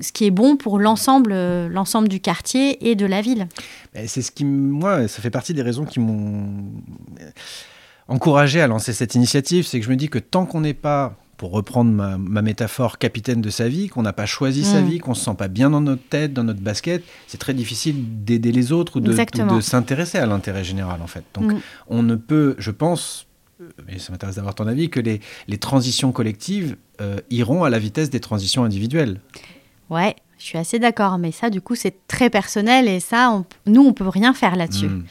[0.00, 3.46] ce qui est bon pour l'ensemble euh, l'ensemble du quartier et de la ville.
[4.06, 6.46] C'est ce qui, moi, ça fait partie des raisons qui m'ont
[8.08, 9.66] encouragé à lancer cette initiative.
[9.66, 12.98] C'est que je me dis que tant qu'on n'est pas, pour reprendre ma, ma métaphore,
[12.98, 14.86] capitaine de sa vie, qu'on n'a pas choisi sa Mm.
[14.88, 18.24] vie, qu'on se sent pas bien dans notre tête, dans notre basket, c'est très difficile
[18.24, 19.12] d'aider les autres ou de,
[19.60, 21.24] s'intéresser à l'intérêt général, en fait.
[21.34, 21.58] Donc, Mm.
[21.88, 23.26] on ne peut, je pense,
[23.86, 27.78] mais ça m'intéresse d'avoir ton avis, que les, les transitions collectives euh, iront à la
[27.78, 29.20] vitesse des transitions individuelles.
[29.90, 33.44] Ouais, je suis assez d'accord, mais ça, du coup, c'est très personnel et ça, on-
[33.66, 34.88] nous, on peut rien faire là-dessus.
[34.88, 35.04] Mm.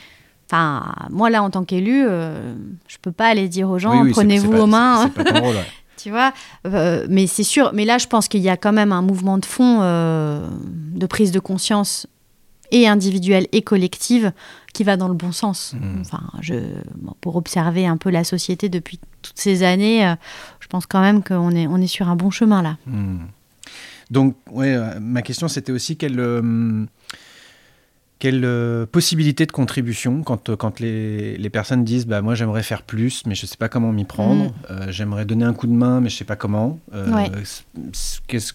[0.51, 2.55] Enfin, moi, là, en tant qu'élu, euh,
[2.87, 5.11] je peux pas aller dire aux gens, Oui, oui, c'est- prenez-vous aux mains.
[5.15, 5.53] C'est pas ouais.
[6.01, 6.31] Tu vois,
[6.65, 7.71] Euh, mais c'est sûr.
[7.73, 10.47] Mais là, je pense qu'il y a quand même un mouvement de fond euh,
[10.95, 12.07] de prise de conscience
[12.71, 14.31] et individuelle et collective
[14.73, 15.73] qui va dans le bon sens.
[15.73, 16.01] Mm.
[16.01, 16.55] Enfin, je,
[16.95, 20.15] bon, pour observer un peu la société depuis toutes ces années, euh,
[20.59, 22.77] je pense quand même qu'on est, on est sur un bon chemin là.
[22.85, 23.25] Hmm.
[24.11, 26.85] Donc, ouais, euh, ma question c'était aussi quelle, euh,
[28.17, 33.23] quelle possibilité de contribution quand, quand les, les personnes disent bah, Moi j'aimerais faire plus,
[33.25, 34.45] mais je ne sais pas comment m'y prendre.
[34.45, 34.53] Mm.
[34.71, 36.79] Euh, j'aimerais donner un coup de main, mais je ne sais pas comment.
[36.93, 37.31] Ouais.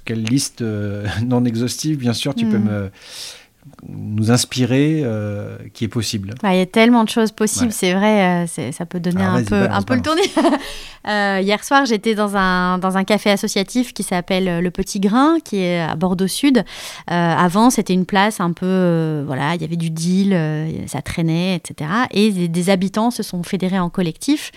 [0.04, 0.62] quelle liste
[1.24, 2.90] non exhaustive, bien sûr, tu peux me,
[3.88, 7.72] nous inspirer euh, qui est possible Il y a tellement de choses possibles, Ouais.
[7.72, 10.22] c'est vrai, euh, ça peut donner Alors, un peu, balance, un peu le tourner.
[11.06, 15.36] Euh, hier soir, j'étais dans un, dans un café associatif qui s'appelle Le Petit Grain,
[15.44, 16.64] qui est à Bordeaux Sud.
[17.08, 20.34] Avant, c'était une place un peu, voilà, il y avait du deal,
[20.86, 21.90] ça traînait, etc.
[22.10, 24.50] Et des, des habitants se sont fédérés en collectif,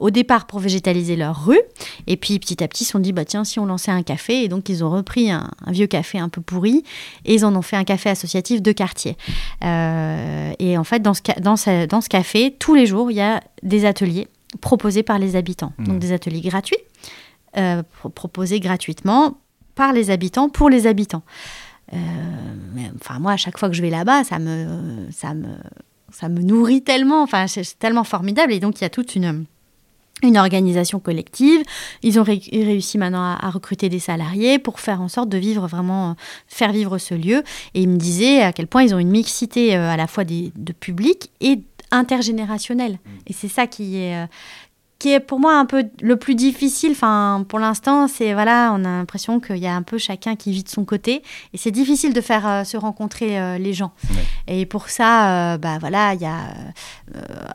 [0.00, 1.60] au départ pour végétaliser leur rue,
[2.08, 4.02] et puis petit à petit, ils se sont dit, bah, tiens, si on lançait un
[4.02, 6.82] café, et donc ils ont repris un, un vieux café un peu pourri,
[7.24, 9.16] et ils en ont fait un café associatif de quartier.
[9.64, 13.16] Euh, et en fait, dans ce, dans, ce, dans ce café, tous les jours, il
[13.16, 14.28] y a des ateliers
[14.60, 15.72] proposés par les habitants.
[15.78, 16.78] Donc des ateliers gratuits,
[17.56, 19.38] euh, pro- proposés gratuitement
[19.74, 21.22] par les habitants, pour les habitants.
[21.92, 21.96] Euh,
[22.74, 25.48] mais, enfin, moi, à chaque fois que je vais là-bas, ça me, ça me,
[26.12, 27.22] ça me nourrit tellement.
[27.22, 28.52] Enfin, c'est c'est tellement formidable.
[28.52, 29.44] Et donc, il y a toute une
[30.22, 31.62] une organisation collective.
[32.02, 35.38] Ils ont ré- réussi maintenant à, à recruter des salariés pour faire en sorte de
[35.38, 36.14] vivre vraiment, euh,
[36.46, 37.42] faire vivre ce lieu.
[37.74, 40.24] Et ils me disaient à quel point ils ont une mixité euh, à la fois
[40.24, 41.60] des, de public et
[41.90, 42.98] intergénérationnel.
[43.26, 44.26] Et c'est ça qui est, euh,
[45.00, 46.92] qui est pour moi un peu le plus difficile.
[46.92, 50.52] Enfin, pour l'instant, c'est voilà, on a l'impression qu'il y a un peu chacun qui
[50.52, 51.22] vit de son côté,
[51.52, 53.92] et c'est difficile de faire euh, se rencontrer euh, les gens.
[54.46, 56.38] Et pour ça, euh, bah voilà, il y a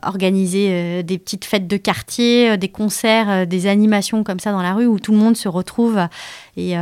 [0.02, 4.86] organiser des petites fêtes de quartier, des concerts, des animations comme ça dans la rue
[4.86, 5.98] où tout le monde se retrouve
[6.56, 6.74] et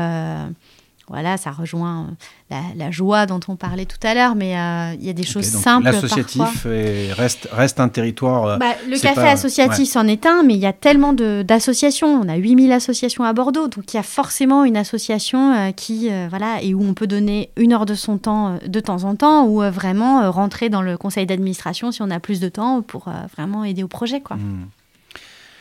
[1.09, 2.15] voilà, ça rejoint euh,
[2.51, 5.23] la, la joie dont on parlait tout à l'heure, mais euh, il y a des
[5.25, 5.85] choses simples.
[5.85, 8.45] L'associatif est- reste, reste un territoire.
[8.47, 11.43] euh, Bah, le café pas- associatif c'en est un, mais il y a tellement de-
[11.47, 12.09] d'associations.
[12.09, 16.09] On a 8000 associations à Bordeaux, donc il y a forcément une association euh, qui,
[16.11, 19.15] euh, voilà, et où on peut donner une heure de son temps de temps en
[19.15, 23.09] temps, ou vraiment rentrer dans le conseil d'administration si on a plus de temps pour
[23.37, 24.37] vraiment aider au projet, quoi.
[24.37, 24.65] Hmm.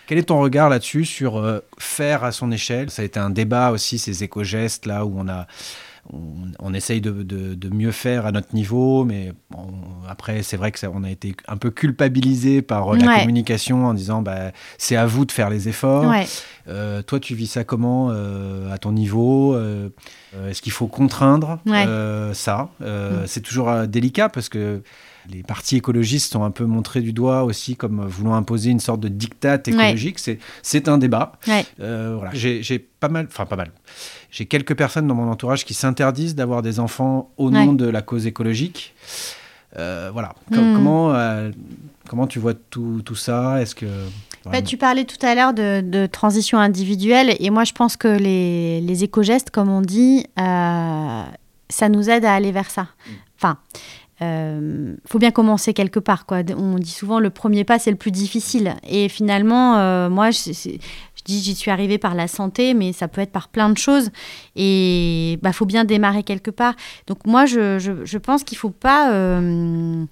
[0.08, 2.90] Quel est ton regard là-dessus sur euh, faire à son échelle?
[2.90, 5.48] Ça a été un débat aussi, ces éco-gestes là où on a.
[6.12, 6.20] On,
[6.60, 9.72] on essaye de, de- de mieux faire à notre niveau, mais bon,
[10.10, 13.20] après, c'est vrai que ça, on a été un peu culpabilisé par euh, la Ouais.
[13.22, 16.04] communication en disant bah, c'est à vous de faire les efforts.
[16.10, 16.26] Ouais.
[16.68, 19.58] Euh, toi, tu vis ça comment à ton niveau?
[20.50, 21.86] Est-ce qu'il faut contraindre Ouais.
[22.34, 22.70] ça?
[22.82, 23.26] Mm.
[23.26, 24.82] C'est toujours délicat parce que
[25.30, 29.00] les partis écologistes sont un peu montrés du doigt aussi comme voulant imposer une sorte
[29.00, 30.20] de diktat écologique.
[30.20, 31.34] C'est, c'est un débat.
[31.48, 31.66] Ouais.
[31.80, 32.32] Euh, voilà.
[32.34, 33.72] j'ai, pas mal, enfin pas mal.
[34.32, 37.76] J'ai quelques personnes dans mon entourage qui s'interdisent d'avoir des enfants au nom Ouais.
[37.78, 38.94] de la cause écologique.
[39.78, 40.34] Euh, voilà.
[40.54, 40.76] Com- Mm.
[40.76, 41.52] Comment, euh,
[42.10, 43.62] comment tu vois tout, tout ça?
[43.62, 43.86] Est-ce que
[44.46, 48.08] Bah, tu parlais tout à l'heure de, de transition individuelle, et moi je pense que
[48.10, 52.88] les, les éco-gestes, comme on dit, ça nous aide à aller vers ça.
[53.38, 53.58] Enfin,
[54.22, 56.26] euh, faut bien commencer quelque part.
[56.26, 56.42] Quoi.
[56.56, 60.52] On dit souvent le premier pas c'est le plus difficile, et finalement, euh, moi je,
[60.54, 63.78] je dis j'y suis arrivée par la santé, mais ça peut être par plein de
[63.78, 64.12] choses,
[64.56, 66.76] et bah faut bien démarrer quelque part.
[67.08, 70.06] Donc moi je, pense qu'il faut pas euh,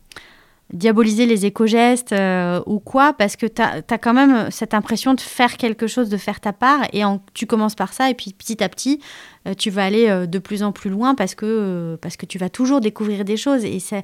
[0.74, 5.20] diaboliser les éco-gestes euh, ou quoi, parce que tu as, quand même cette impression de
[5.22, 8.34] faire quelque chose, de faire ta part, et en- tu commences par ça, et puis
[8.34, 9.00] petit à petit,
[9.48, 12.38] euh, tu vas aller euh, de plus en plus loin parce que, parce que tu
[12.38, 13.66] vas toujours découvrir des choses.
[13.66, 14.04] Et c'est-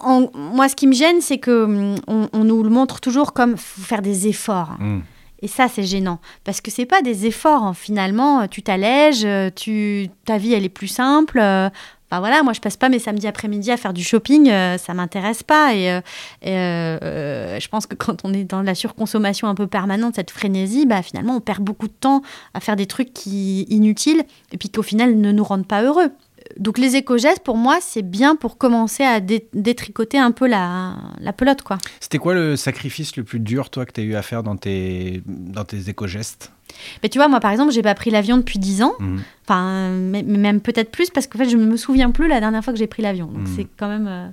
[0.00, 3.32] en- moi, ce qui me gêne, c'est que hum, on, on nous le montre toujours
[3.32, 4.76] comme faut faire des efforts.
[4.78, 5.00] Mm.
[5.42, 6.18] Et ça, c'est gênant.
[6.44, 7.74] Parce que c'est pas des efforts, hein.
[7.74, 8.48] finalement.
[8.48, 11.38] Tu t'allèges, tu, ta vie, elle est plus simple.
[12.08, 14.94] Enfin voilà, moi je passe pas mes samedis après-midi à faire du shopping, euh, ça
[14.94, 15.74] m'intéresse pas.
[15.74, 16.00] Et, euh,
[16.46, 20.30] euh, euh, je pense que quand on est dans la surconsommation un peu permanente, cette
[20.30, 22.22] frénésie, bah, finalement on perd beaucoup de temps
[22.54, 26.10] à faire des trucs qui inutiles et puis qu'au final ne nous rendent pas heureux.
[26.58, 30.94] Donc les éco-gestes, pour moi, c'est bien pour commencer à dé- détricoter un peu la,
[31.20, 31.76] la pelote, quoi.
[31.98, 34.56] C'était quoi le sacrifice le plus dur, toi, que tu as eu à faire dans
[34.56, 36.52] tes, dans tes éco-gestes?
[37.02, 38.94] Mais tu vois, moi par exemple, j'ai pas pris l'avion depuis 10 ans.
[38.98, 39.22] Mhm.
[39.46, 42.72] Enfin, même peut-être plus parce qu'en fait, je ne me souviens plus la dernière fois
[42.72, 43.26] que j'ai pris l'avion.
[43.26, 43.54] Donc Mhm.
[43.56, 44.06] c'est quand même.
[44.08, 44.28] euh,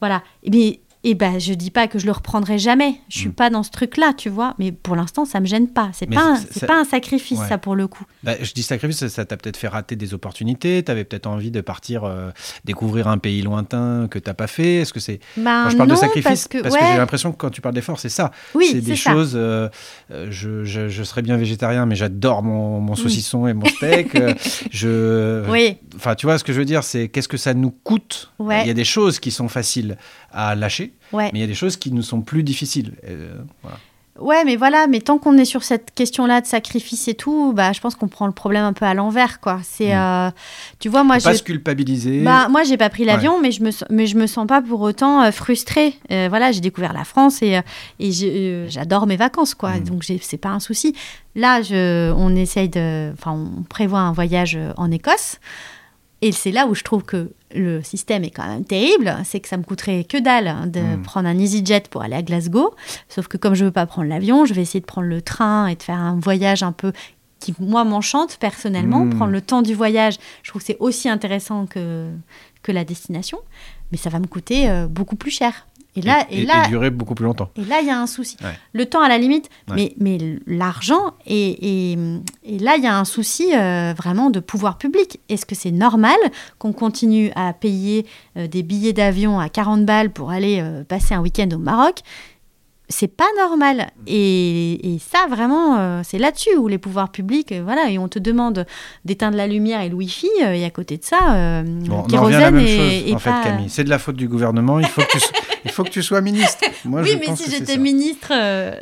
[0.00, 0.22] voilà.
[0.50, 2.94] Mais, et ben, je dis pas que je le reprendrai jamais.
[3.08, 3.34] Je suis Mhm.
[3.34, 4.54] pas dans ce truc-là, tu vois.
[4.58, 5.90] Mais pour l'instant, ça me gêne pas.
[5.92, 7.48] C'est pas, un- ça- pas un sacrifice, Ouais.
[7.48, 8.04] ça, pour le coup.
[8.22, 11.50] Bah, je dis sacrifice, ça- t'a peut-être fait rater des opportunités, tu avais peut-être envie
[11.50, 12.30] de partir euh,
[12.64, 14.76] découvrir un pays lointain que tu pas fait.
[14.76, 15.20] Est-ce que c'est.
[15.36, 17.74] Quand je parle non, de sacrifice, parce que, ouais, j'ai l'impression que quand tu parles
[17.74, 18.32] d'effort, c'est ça.
[18.54, 19.12] oui, c'est des ça.
[19.12, 19.34] choses.
[19.36, 19.68] euh,
[20.10, 24.16] euh, je, je, je serais bien végétarien, mais j'adore mon, mon saucisson et mon steak.
[24.70, 27.70] je, Oui, Enfin, tu vois ce que je veux dire, c'est qu'est-ce que ça nous
[27.70, 28.32] coûte?
[28.38, 28.62] Ouais.
[28.62, 29.96] Il y a des choses qui sont faciles
[30.34, 31.30] à lâcher, ouais.
[31.32, 32.92] mais il y a des choses qui nous sont plus difficiles.
[33.08, 33.78] Euh, voilà.
[34.20, 37.72] Ouais, mais voilà, mais tant qu'on est sur cette question-là de sacrifice et tout, bah,
[37.72, 39.58] je pense qu'on prend le problème un peu à l'envers, quoi.
[39.64, 39.98] C'est, Mm.
[39.98, 40.30] euh,
[40.78, 42.20] tu vois, moi, Faut pas je, se culpabiliser.
[42.22, 44.62] Bah, moi, j'ai pas pris l'avion, mais je me sens- mais je me sens pas
[44.62, 45.98] pour autant euh, frustrée.
[46.12, 47.58] Euh, voilà, j'ai découvert la France et,
[47.98, 48.12] et
[48.68, 49.70] j'adore mes vacances, quoi.
[49.78, 49.80] Mm.
[49.84, 50.94] Donc j'ai- c'est pas un souci.
[51.34, 55.40] Là, je, on essaye de, enfin, on prévoit un voyage en Écosse.
[56.26, 59.14] Et c'est là où je trouve que le système est quand même terrible.
[59.24, 61.02] C'est que ça me coûterait que dalle hein, de Mm.
[61.02, 62.74] prendre un EasyJet pour aller à Glasgow.
[63.08, 65.66] Sauf que comme je veux pas prendre l'avion, je vais essayer de prendre le train
[65.66, 66.92] et de faire un voyage un peu
[67.40, 69.04] qui, moi, m'enchante personnellement.
[69.04, 69.10] Mm.
[69.16, 72.08] Prendre le temps du voyage, je trouve que c'est aussi intéressant que,
[72.62, 73.38] que la destination.
[73.92, 75.66] Mais ça va me coûter euh, beaucoup plus cher.
[75.96, 77.50] Et là, et, et, là, et durer beaucoup plus longtemps.
[77.56, 78.36] et là, il y a un souci.
[78.42, 78.58] Ouais.
[78.72, 79.76] Le temps, à la limite, Ouais.
[80.00, 81.98] mais, mais l'argent, et, et,
[82.44, 85.20] et là, il y a un souci euh, vraiment de pouvoir public.
[85.28, 86.16] Est-ce que c'est normal
[86.58, 88.06] qu'on continue à payer
[88.36, 92.00] euh, des billets d'avion à 40 balles pour aller euh, passer un week-end au Maroc?
[92.90, 93.90] C'est pas normal.
[94.06, 98.66] Et, et ça, vraiment, c'est là-dessus où les pouvoirs publics, voilà, et on te demande
[99.06, 102.34] d'éteindre la lumière et le wifi, et à côté de ça, Bon, on en revient
[102.36, 103.70] à la même chose, en fait, pas- Camille.
[103.70, 104.78] C'est de la faute du gouvernement.
[104.80, 105.18] Il faut que tu,
[105.64, 106.58] il faut que tu sois ministre.
[106.84, 108.74] Moi, oui, je mais pense si j'étais ministre, euh,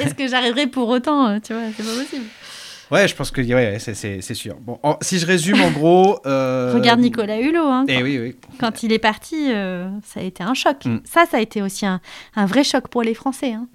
[0.00, 2.24] est-ce que j'arriverais pour autant euh, Tu vois, c'est pas possible.
[2.90, 4.56] Ouais, je pense que ouais, c'est- sûr.
[4.60, 6.18] Bon, en- si je résume, en gros.
[6.26, 8.36] euh, Regarde Nicolas Hulot, hein, Eh quand, oui, oui.
[8.58, 10.84] quand il est parti, euh, ça a été un choc.
[10.84, 10.98] Mm.
[11.04, 12.00] Ça, ça a été aussi un,
[12.36, 13.52] un vrai choc pour les Français.
[13.52, 13.68] hein.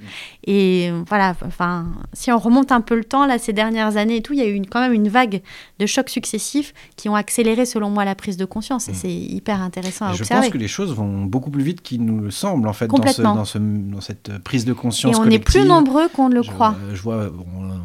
[0.46, 4.18] Et euh, voilà, enfin, si on remonte un peu le temps, là, ces dernières années
[4.18, 5.42] et tout, il y a eu une- quand même une vague
[5.80, 8.90] de chocs successifs qui ont accéléré, selon moi, la prise de conscience.
[8.90, 8.96] Et Mm.
[8.96, 10.42] c'est hyper intéressant à Je observer.
[10.44, 12.96] pense que les choses vont beaucoup plus vite qu'il nous le semble, en fait, dans,
[12.98, 13.36] ce, Complètement.
[13.36, 16.42] dans, ce, dans cette prise de Et conscience on est plus nombreux qu'on ne le
[16.44, 16.76] je, croit.
[16.94, 17.76] je vois, bon, euh,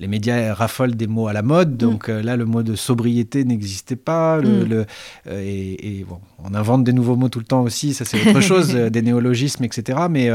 [0.00, 3.44] les médias raffolent des mots à la mode, donc euh, là, le mot de sobriété
[3.44, 4.38] n'existait pas.
[4.38, 4.68] Le, Mm.
[4.68, 4.86] le-
[5.28, 8.28] euh, et, et bon, on invente des nouveaux mots tout le temps aussi, ça c'est
[8.30, 9.98] autre chose, euh, des néologismes, etc.
[10.10, 10.30] Mais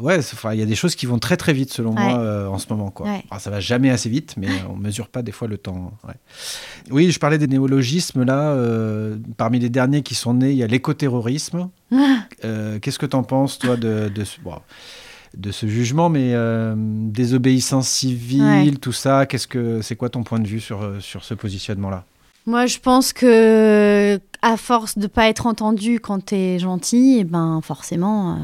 [0.00, 0.20] ouais,
[0.52, 2.02] il y a des choses qui vont très très vite selon Ouais.
[2.14, 2.90] moi en ce moment.
[2.90, 3.06] Quoi.
[3.06, 3.24] Ouais.
[3.30, 5.92] Alors, ça va jamais assez vite, mais on mesure pas des fois le temps.
[6.06, 6.14] ouais.
[6.90, 8.54] Oui, je parlais des néologismes là.
[9.36, 11.68] parmi les derniers qui sont nés, il y a l'écoterrorisme.
[12.44, 14.56] Euh, Qu'est-ce que tu en penses, toi, de, de, ce- bon,
[15.36, 18.70] de ce jugement, mais euh, désobéissance civile, Ouais.
[18.80, 22.04] tout ça Qu'est-ce que c'est quoi ton point de vue sur, euh, sur ce positionnement-là?
[22.46, 27.24] Moi, je pense que à force de pas être entendu quand tu es gentil, eh
[27.24, 28.36] ben forcément, euh,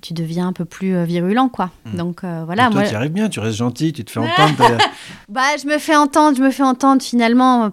[0.00, 1.70] tu deviens un peu plus euh, virulent, quoi.
[1.84, 1.96] Mm.
[1.98, 4.20] Donc euh, voilà, Toi, moi, tu y arrives bien, tu restes gentil, tu te fais
[4.20, 4.78] entendre.
[5.28, 7.02] bah, je me fais entendre, je me fais entendre.
[7.02, 7.70] Finalement,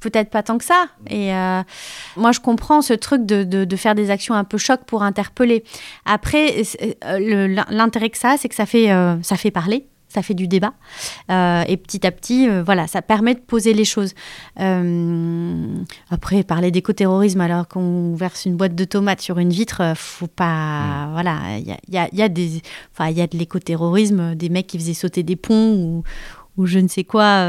[0.00, 0.84] peut-être pas tant que ça.
[1.08, 1.62] Et euh,
[2.18, 5.02] moi, je comprends ce truc de, de, de faire des actions un peu choc pour
[5.02, 5.64] interpeller.
[6.04, 6.62] Après,
[7.70, 8.90] l'intérêt que ça, a, c'est que ça fait,
[9.22, 9.86] ça fait parler.
[10.12, 10.74] Ça fait du débat.
[11.30, 14.12] Euh, et petit à petit, euh, voilà, ça permet de poser les choses.
[14.60, 15.66] Euh,
[16.10, 21.08] après, parler d'écoterrorisme alors qu'on verse une boîte de tomates sur une vitre, faut pas.
[21.12, 22.60] Voilà, il y a, y a- y a des.
[22.92, 26.02] Enfin, il y a de l'écoterrorisme, des mecs qui faisaient sauter des ponts ou,
[26.58, 27.46] ou je ne sais quoi.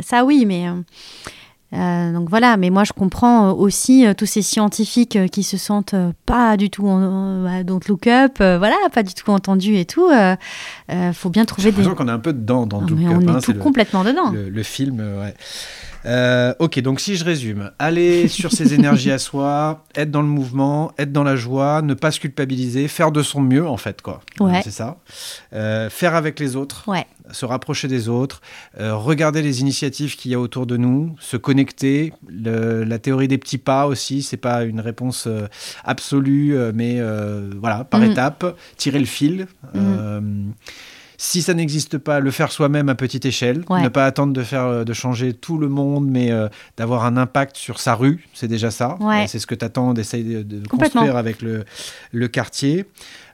[0.00, 0.66] ça, oui, mais.
[1.72, 5.56] Euh, donc voilà, mais moi je comprends euh, aussi euh, tous ces scientifiques qui se
[5.56, 5.94] sentent
[6.26, 10.08] pas du tout en, bah, don't look up, voilà, pas du tout entendus et tout.
[10.10, 10.34] euh,
[11.12, 11.76] faut bien J'ai trouver des.
[11.78, 13.52] l'impression qu'on est un peu dedans dans Ah, Look mais Up, on hein, est tout
[13.52, 14.30] le- complètement dedans.
[14.32, 15.34] le, le film, ouais.
[16.06, 20.28] Euh, ok, donc si je résume, aller sur ses énergies à soi, être dans le
[20.28, 24.00] mouvement, être dans la joie, ne pas se culpabiliser, faire de son mieux en fait,
[24.00, 24.20] quoi.
[24.40, 24.60] Ouais.
[24.64, 24.96] C'est ça.
[25.52, 27.06] Euh, faire avec les autres, Ouais.
[27.32, 28.40] se rapprocher des autres,
[28.80, 32.12] euh, regarder les initiatives qu'il y a autour de nous, se connecter.
[32.28, 35.28] Le- la théorie des petits pas aussi, c'est pas une réponse
[35.84, 36.98] absolue, mais
[37.60, 38.10] voilà, par Mhm.
[38.12, 39.46] étapes, tirer le fil.
[39.76, 40.20] Euh,
[41.22, 43.82] si ça n'existe pas, le faire soi-même à petite échelle, Ouais.
[43.82, 46.48] ne pas attendre de faire, euh, de changer tout le monde, mais euh,
[46.78, 48.96] d'avoir un impact sur sa rue, c'est déjà ça.
[49.00, 49.24] Ouais.
[49.24, 51.66] Euh, C'est ce que tu attends d'essayer de, construire avec le,
[52.12, 52.86] le quartier.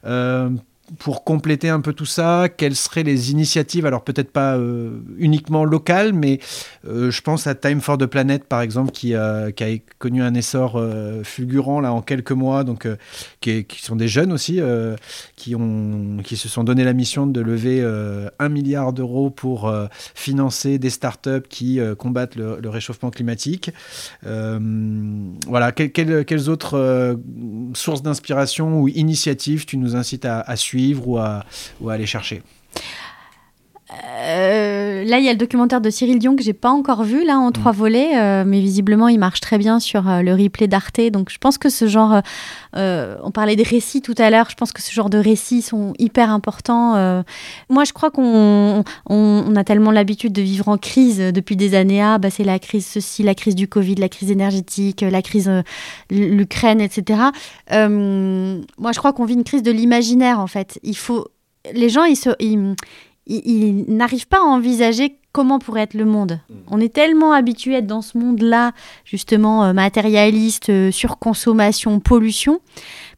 [0.04, 0.50] Euh,
[0.98, 5.64] pour compléter un peu tout ça, quelles seraient les initiatives Alors peut-être pas euh, uniquement
[5.64, 6.38] locales, mais
[6.86, 9.48] euh, je pense à Time for the Planet par exemple, qui, a-
[9.98, 12.86] connu un essor euh, fulgurant là en quelques mois, donc
[13.40, 14.60] qui, sont des jeunes aussi,
[15.36, 17.84] qui ont, qui se sont donné la mission de lever
[18.38, 19.72] un milliard d'euros pour
[20.14, 23.70] financer des startups qui combattent le, réchauffement climatique.
[24.22, 27.18] Voilà, quelles, autres
[27.74, 30.75] sources d'inspiration ou initiatives tu nous incites à suivre
[31.06, 31.44] ou à,
[31.90, 32.42] aller chercher
[33.92, 37.24] Euh, là, il y a le documentaire de Cyril Dion que j'ai pas encore vu,
[37.24, 37.52] là, en Mm.
[37.52, 41.00] trois volets, euh, mais visiblement, il marche très bien sur euh, le replay d'Arte.
[41.12, 42.20] Donc, je pense que ce genre,
[42.74, 45.92] on parlait des récits tout à l'heure, je pense que ce genre de récits sont
[45.98, 47.22] hyper importants.
[47.68, 51.74] Moi, je crois qu'on on, on a tellement l'habitude de vivre en crise depuis des
[51.74, 52.02] années.
[52.02, 55.50] Ah, bah, c'est la crise ceci, la crise du Covid, la crise énergétique, la crise
[56.10, 57.20] l'Ukraine, etc.
[57.70, 60.78] Moi, je crois qu'on vit une crise de l'imaginaire, en fait.
[60.82, 61.28] Il faut,
[61.72, 62.74] les gens, ils se, ils,
[63.26, 66.40] ils, ils n'arrivent pas à envisager comment pourrait être le monde.
[66.70, 68.72] On est tellement habitué à être dans ce monde-là,
[69.04, 72.60] justement euh, matérialiste, euh, surconsommation, pollution,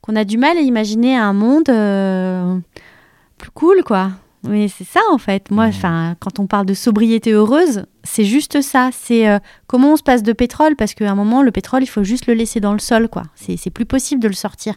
[0.01, 2.57] qu'on a du mal à imaginer un monde euh,
[3.37, 4.11] plus cool, quoi.
[4.45, 5.51] Mais c'est ça en fait.
[5.51, 8.91] Moi, enfin, quand on parle de sobriété heureuse, c'est juste ça.
[8.93, 10.77] C'est euh, comment on se passe de pétrole?
[10.77, 13.25] Parce qu'à un moment, le pétrole, il faut juste le laisser dans le sol, quoi.
[13.35, 14.75] C'est plus possible de le sortir.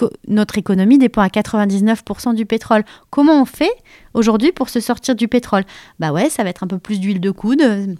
[0.00, 2.84] Donc, notre économie dépend à 99% du pétrole.
[3.10, 3.70] Comment on fait
[4.14, 5.64] aujourd'hui pour se sortir du pétrole?
[6.00, 7.96] Bah ouais, ça va être un peu plus d'huile de coude.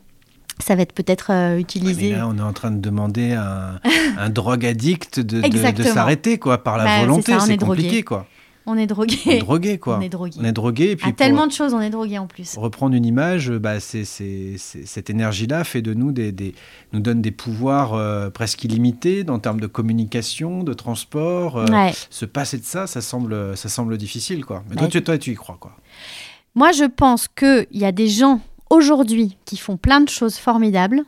[0.58, 2.10] Ça va être peut-être euh, Mais utilisé.
[2.12, 3.80] là, on est en train de demander à
[4.18, 5.94] un, un drogue addict de, de- de, Exactement.
[5.94, 7.32] s'arrêter quoi, par la Bah, volonté.
[7.40, 7.82] C'est est drogué.
[7.82, 8.26] compliqué quoi.
[8.70, 9.38] On est On est drogué.
[9.40, 9.98] drogué quoi.
[9.98, 10.36] On est drogué.
[10.40, 12.56] On est drogué et puis À tellement de choses, on est drogué en plus.
[12.56, 16.54] reprendre une image, bah, c'est, cette énergie-là fait de nous des, des-
[16.92, 21.58] nous donne des pouvoirs euh, presque illimités en termes de communication, de transport.
[21.58, 21.92] euh, Ouais.
[22.10, 24.62] Se passer de ça, ça semble, ça semble difficile quoi.
[24.68, 25.72] Mais Bah, toi, tu, toi, tu y crois quoi.
[26.54, 28.40] Moi, je pense qu'il y a des gens
[28.70, 31.02] aujourd'hui qui font plein de choses formidables,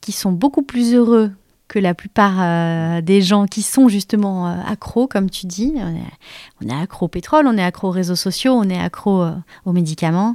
[0.00, 1.30] qui sont beaucoup plus heureux
[1.72, 5.72] que la plupart euh, des gens qui sont justement euh, accros, comme tu dis.
[5.76, 9.22] On est, on accro au pétrole, on est accro aux réseaux sociaux, on est accro
[9.22, 9.32] euh,
[9.64, 10.34] aux médicaments,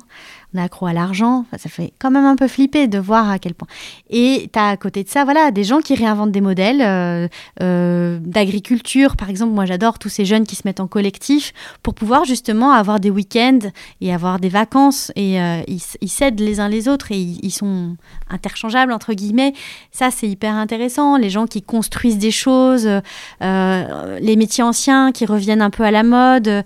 [0.54, 1.46] on est accro à l'argent.
[1.58, 3.68] Ça fait quand même un peu flipper de voir à quel point.
[4.10, 7.28] Et tu as à côté de ça, voilà, des gens qui réinventent des modèles euh,
[7.62, 9.18] euh, d'agriculture.
[9.18, 12.72] Par exemple, moi j'adore tous ces jeunes qui se mettent en collectif pour pouvoir justement
[12.72, 13.60] avoir des week-ends
[14.00, 15.12] et avoir des vacances.
[15.16, 17.98] Et euh, ils s'aident les uns les autres et ils, ils sont
[18.30, 19.54] interchangeables, entre guillemets.
[19.92, 21.18] Ça, c'est hyper intéressant.
[21.18, 22.90] Les gens qui construisent des choses,
[23.42, 26.64] les métiers anciens qui reviennent un peu à la mode.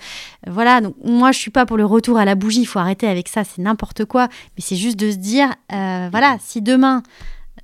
[0.47, 2.61] voilà, donc moi, je suis pas pour le retour à la bougie.
[2.61, 4.28] Il faut arrêter avec ça, c'est n'importe quoi.
[4.55, 7.01] Mais c'est juste de se dire, euh, voilà, si demain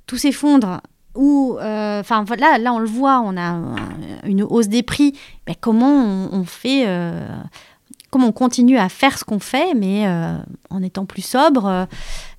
[0.06, 0.80] tout s'effondre,
[1.14, 3.76] ou, euh, enfin, voilà, là, on le voit, on a euh,
[4.24, 5.18] une hausse des prix.
[5.46, 6.86] Mais comment on, on fait
[8.10, 10.36] comment on continue à faire ce qu'on fait, mais euh,
[10.70, 11.84] en étant plus sobre euh,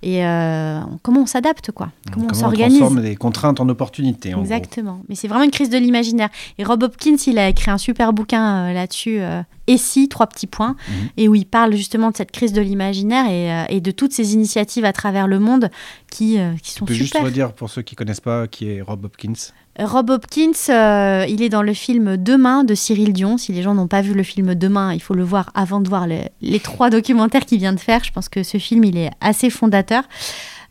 [0.02, 1.90] et euh, comment on s'adapte, quoi.
[2.14, 2.80] Comment, on s'organise.
[2.80, 4.42] transforme des contraintes en opportunités en gros.
[4.46, 5.02] Exactement.
[5.10, 6.30] Mais c'est vraiment une crise de l'imaginaire.
[6.58, 9.20] Et Rob Hopkins, il a écrit un super bouquin euh, là-dessus,
[9.68, 11.10] Et si, trois petits points, Mhm.
[11.18, 14.34] et où il parle justement de cette crise de l'imaginaire et, et de toutes ces
[14.34, 15.70] initiatives à travers le monde
[16.10, 17.26] qui, qui sont Tu peux juste super.
[17.26, 19.34] redire pour ceux qui connaissent pas qui est Rob Hopkins?
[19.80, 23.38] Rob Hopkins, euh, il est dans le film Demain de Cyril Dion.
[23.38, 25.88] Si les gens n'ont pas vu le film Demain, il faut le voir avant de
[25.88, 28.04] voir le- les trois documentaires qu'il vient de faire.
[28.04, 30.04] Je pense que ce film, il est assez fondateur.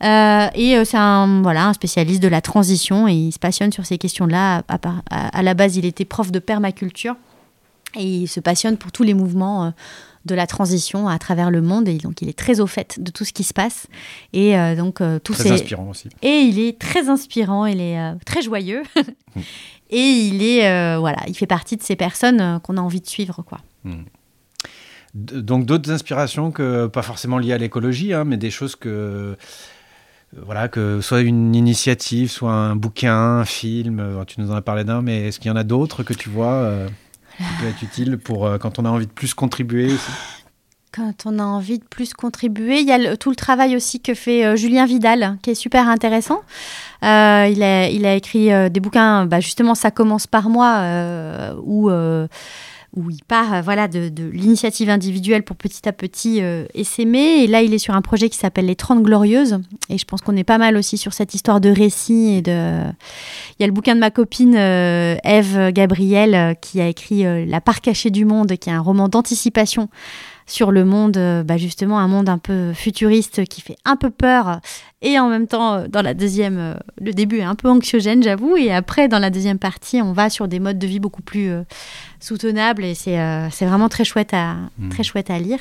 [0.04, 3.72] Euh, et euh, c'est un, voilà, un spécialiste de la transition et il se passionne
[3.72, 4.62] sur ces questions-là.
[5.10, 7.16] À, la base, il était prof de permaculture
[7.96, 9.72] et il se passionne pour tous les mouvements
[10.24, 11.88] de la transition à travers le monde.
[11.88, 13.86] Et donc, il est très au fait de tout ce qui se passe.
[14.32, 15.50] Et euh, donc, euh, tous Très ces...
[15.52, 16.08] inspirant aussi.
[16.22, 18.82] Et il est très inspirant, il est euh, très joyeux.
[19.90, 23.42] et il est, voilà, il fait partie de ces personnes qu'on a envie de suivre,
[23.46, 23.58] quoi.
[25.14, 29.36] D- Donc d'autres inspirations que pas forcément liées à l'écologie, hein, mais des choses que
[30.36, 34.22] voilà que soit une initiative, soit un bouquin, un film.
[34.26, 36.28] Tu nous en as parlé d'un, mais est-ce qu'il y en a d'autres que tu
[36.28, 36.70] vois
[37.38, 40.10] qui peut être utile pour euh, quand on a envie de plus contribuer aussi
[40.92, 44.14] Quand on a envie de plus contribuer, il y a tout le travail aussi que
[44.14, 46.40] fait euh, Julien Vidal, qui est super intéressant.
[47.04, 50.82] Euh, il, a, écrit des bouquins, bah, justement, ça commence par moi,
[51.62, 51.90] où,
[52.98, 57.42] où il part euh, voilà, de, de l'initiative individuelle pour petit à petit euh, essaimer.
[57.42, 59.60] Et là, il est sur un projet qui s'appelle Les 30 Glorieuses.
[59.88, 62.34] Et je pense qu'on est pas mal aussi sur cette histoire de récit.
[62.36, 62.82] Et de...
[63.58, 67.24] Il y a le bouquin de ma copine euh, Eve Gabriel, euh, qui a écrit
[67.24, 69.88] euh, La part cachée du monde, qui est un roman d'anticipation
[70.48, 74.10] sur le monde, euh, bah, justement un monde un peu futuriste qui fait un peu
[74.10, 74.60] peur
[75.02, 78.22] et en même temps euh, dans la deuxième, euh, le début est un peu anxiogène
[78.22, 81.22] j'avoue et après dans la deuxième partie on va sur des modes de vie beaucoup
[81.22, 81.62] plus euh,
[82.18, 84.88] soutenables et c'est euh, c'est vraiment très chouette à, Mhm.
[84.88, 85.60] très chouette à lire.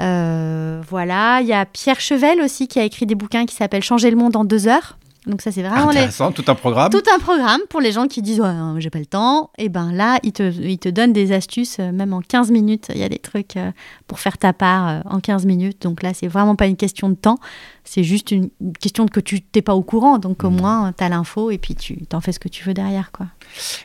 [0.00, 3.82] Euh, voilà, il y a Pierre Chevel aussi qui a écrit des bouquins qui s'appellent
[3.84, 4.98] Changer le monde en deux heures.
[5.26, 6.90] Donc ça c'est vraiment les, Intéressant, tout un programme.
[6.90, 9.50] tout un programme pour les gens qui disent ouais, euh, j'ai pas le temps.
[9.56, 12.88] Et ben là, ils te, ils te donnent des astuces, euh, même en 15 minutes.
[12.92, 13.70] Il y a des trucs euh,
[14.08, 15.82] pour faire ta part en 15 minutes.
[15.82, 17.38] Donc là, c'est vraiment pas une question de temps.
[17.84, 18.48] C'est juste une
[18.80, 20.18] question de que tu t'es pas au courant.
[20.18, 20.56] Donc au Mhm.
[20.60, 23.10] moins, tu as l'info et puis tu t'en fais ce que tu veux derrière.
[23.12, 23.26] quoi.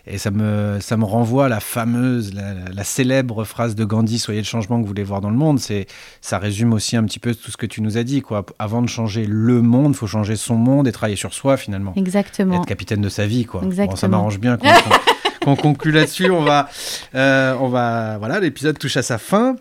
[0.06, 4.40] Et ça me, ça me renvoie à la fameuse, la, célèbre phrase de Gandhi Soyez
[4.42, 5.60] le changement que vous voulez voir dans le monde.
[5.60, 5.88] C'est,
[6.22, 8.22] ça résume aussi un petit peu tout ce que tu nous as dit.
[8.22, 8.46] Quoi.
[8.60, 11.94] Avant de changer le monde, il faut changer son monde et travailler sur soi finalement.
[11.96, 12.56] Exactement.
[12.56, 13.46] Être capitaine de sa vie.
[13.46, 13.62] Quoi.
[13.62, 14.18] Bon, ça Exactement.
[14.18, 14.68] m'arrange bien qu'on,
[15.44, 16.30] qu'on- conclue là-dessus.
[16.30, 16.70] On va,
[17.16, 19.56] euh, on va, voilà, l'épisode touche à sa fin.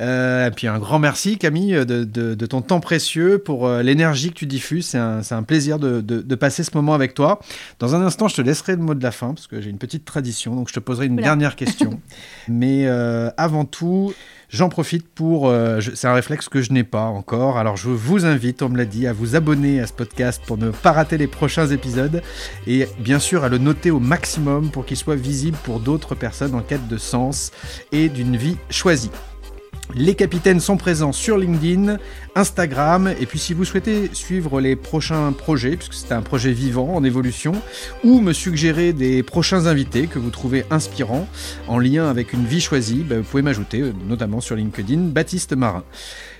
[0.00, 3.82] Euh, et puis un grand merci Camille de, de- de ton temps précieux pour euh,
[3.82, 4.86] l'énergie que tu diffuses.
[4.86, 7.40] C'est un, plaisir de, passer ce moment avec toi.
[7.78, 9.78] Dans un instant, je te laisserai le mot de la fin parce que j'ai une
[9.78, 12.00] petite tradition, donc je te poserai une dernière question.
[12.48, 14.14] Mais euh, avant tout,
[14.50, 15.48] j'en profite pour.
[15.48, 17.58] euh, c'est un réflexe que je n'ai pas encore.
[17.58, 20.58] Alors je vous invite, on me l'a dit, à vous abonner à ce podcast pour
[20.58, 22.22] ne pas rater les prochains épisodes
[22.66, 26.54] et bien sûr à le noter au maximum pour qu'il soit visible pour d'autres personnes
[26.54, 27.52] en quête de sens
[27.92, 29.10] et d'une vie choisie.
[29.94, 31.96] Les capitaines sont présents sur LinkedIn,
[32.34, 36.94] Instagram, et puis si vous souhaitez suivre les prochains projets, puisque c'est un projet vivant,
[36.94, 37.52] en évolution,
[38.04, 41.26] ou me suggérer des prochains invités que vous trouvez inspirants,
[41.66, 45.56] en lien avec une vie choisie, ben, vous pouvez m'ajouter, euh, notamment sur LinkedIn, Baptiste
[45.56, 45.84] Marin.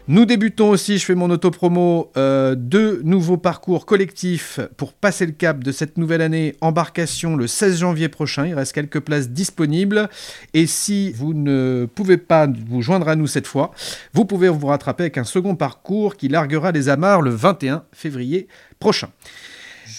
[0.09, 5.33] Nous débutons aussi, je fais mon auto-promo, euh, deux nouveaux parcours collectifs pour passer le
[5.33, 8.47] cap de cette nouvelle année embarcation le 16 janvier prochain.
[8.47, 10.09] Il reste quelques places disponibles.
[10.55, 13.73] Et si vous ne pouvez pas vous joindre à nous cette fois,
[14.13, 18.49] vous pouvez vous rattraper avec un second parcours qui larguera les amarres le 21 février
[18.79, 19.11] prochain.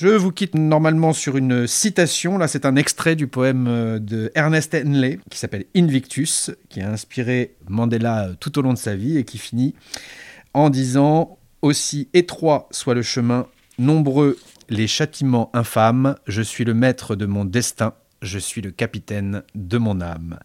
[0.01, 2.39] Je vous quitte normalement sur une citation.
[2.39, 6.89] Là, c'est un extrait du poème euh, de Ernest Henley qui s'appelle Invictus, qui a
[6.89, 9.75] inspiré Mandela euh, tout au long de sa vie et qui finit
[10.55, 13.45] en disant Aussi étroit soit le chemin,
[13.77, 14.39] nombreux
[14.69, 17.93] les châtiments infâmes, je suis le maître de mon destin,
[18.23, 20.39] je suis le capitaine de mon âme.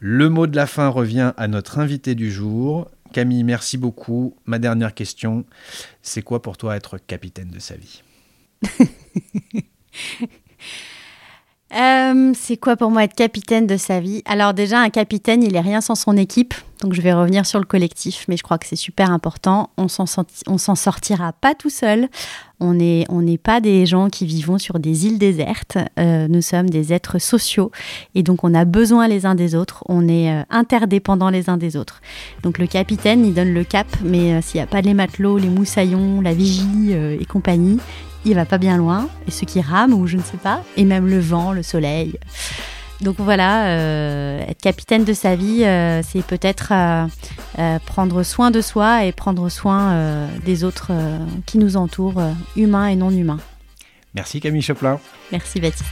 [0.00, 2.90] Le mot de la fin revient à notre invité du jour.
[3.14, 4.36] Camille, merci beaucoup.
[4.44, 5.46] Ma dernière question,
[6.02, 8.02] c'est quoi pour toi être capitaine de sa vie?
[11.74, 14.22] Euh, c'est quoi pour moi être capitaine de sa vie?
[14.24, 16.54] Alors déjà, un capitaine, il est rien sans son équipe.
[16.80, 19.70] Donc je vais revenir sur le collectif, mais je crois que c'est super important.
[19.76, 22.08] On s'en s'en sortira pas tout seul.
[22.60, 25.76] On n'est pas des gens qui vivons sur des îles désertes.
[25.98, 27.72] Euh, nous sommes des êtres sociaux
[28.14, 29.82] et donc on a besoin les uns des autres.
[29.88, 32.00] On est euh, interdépendants les uns des autres.
[32.44, 35.48] Donc le capitaine, il donne le cap, mais s'il n'y a pas les matelots, les
[35.48, 37.78] moussaillons, la vigie et compagnie,
[38.24, 39.08] il va pas bien loin.
[39.26, 42.18] Et ceux qui rament ou je ne sais pas, et même le vent, le soleil.
[43.00, 48.60] Donc voilà, euh, être capitaine de sa vie, euh, c'est peut-être euh, prendre soin de
[48.60, 50.90] soi et prendre soin des autres
[51.46, 52.22] qui nous entourent,
[52.56, 53.38] humains et non humains.
[54.14, 54.98] Merci Camille Choplin.
[55.30, 55.84] Merci Baptiste.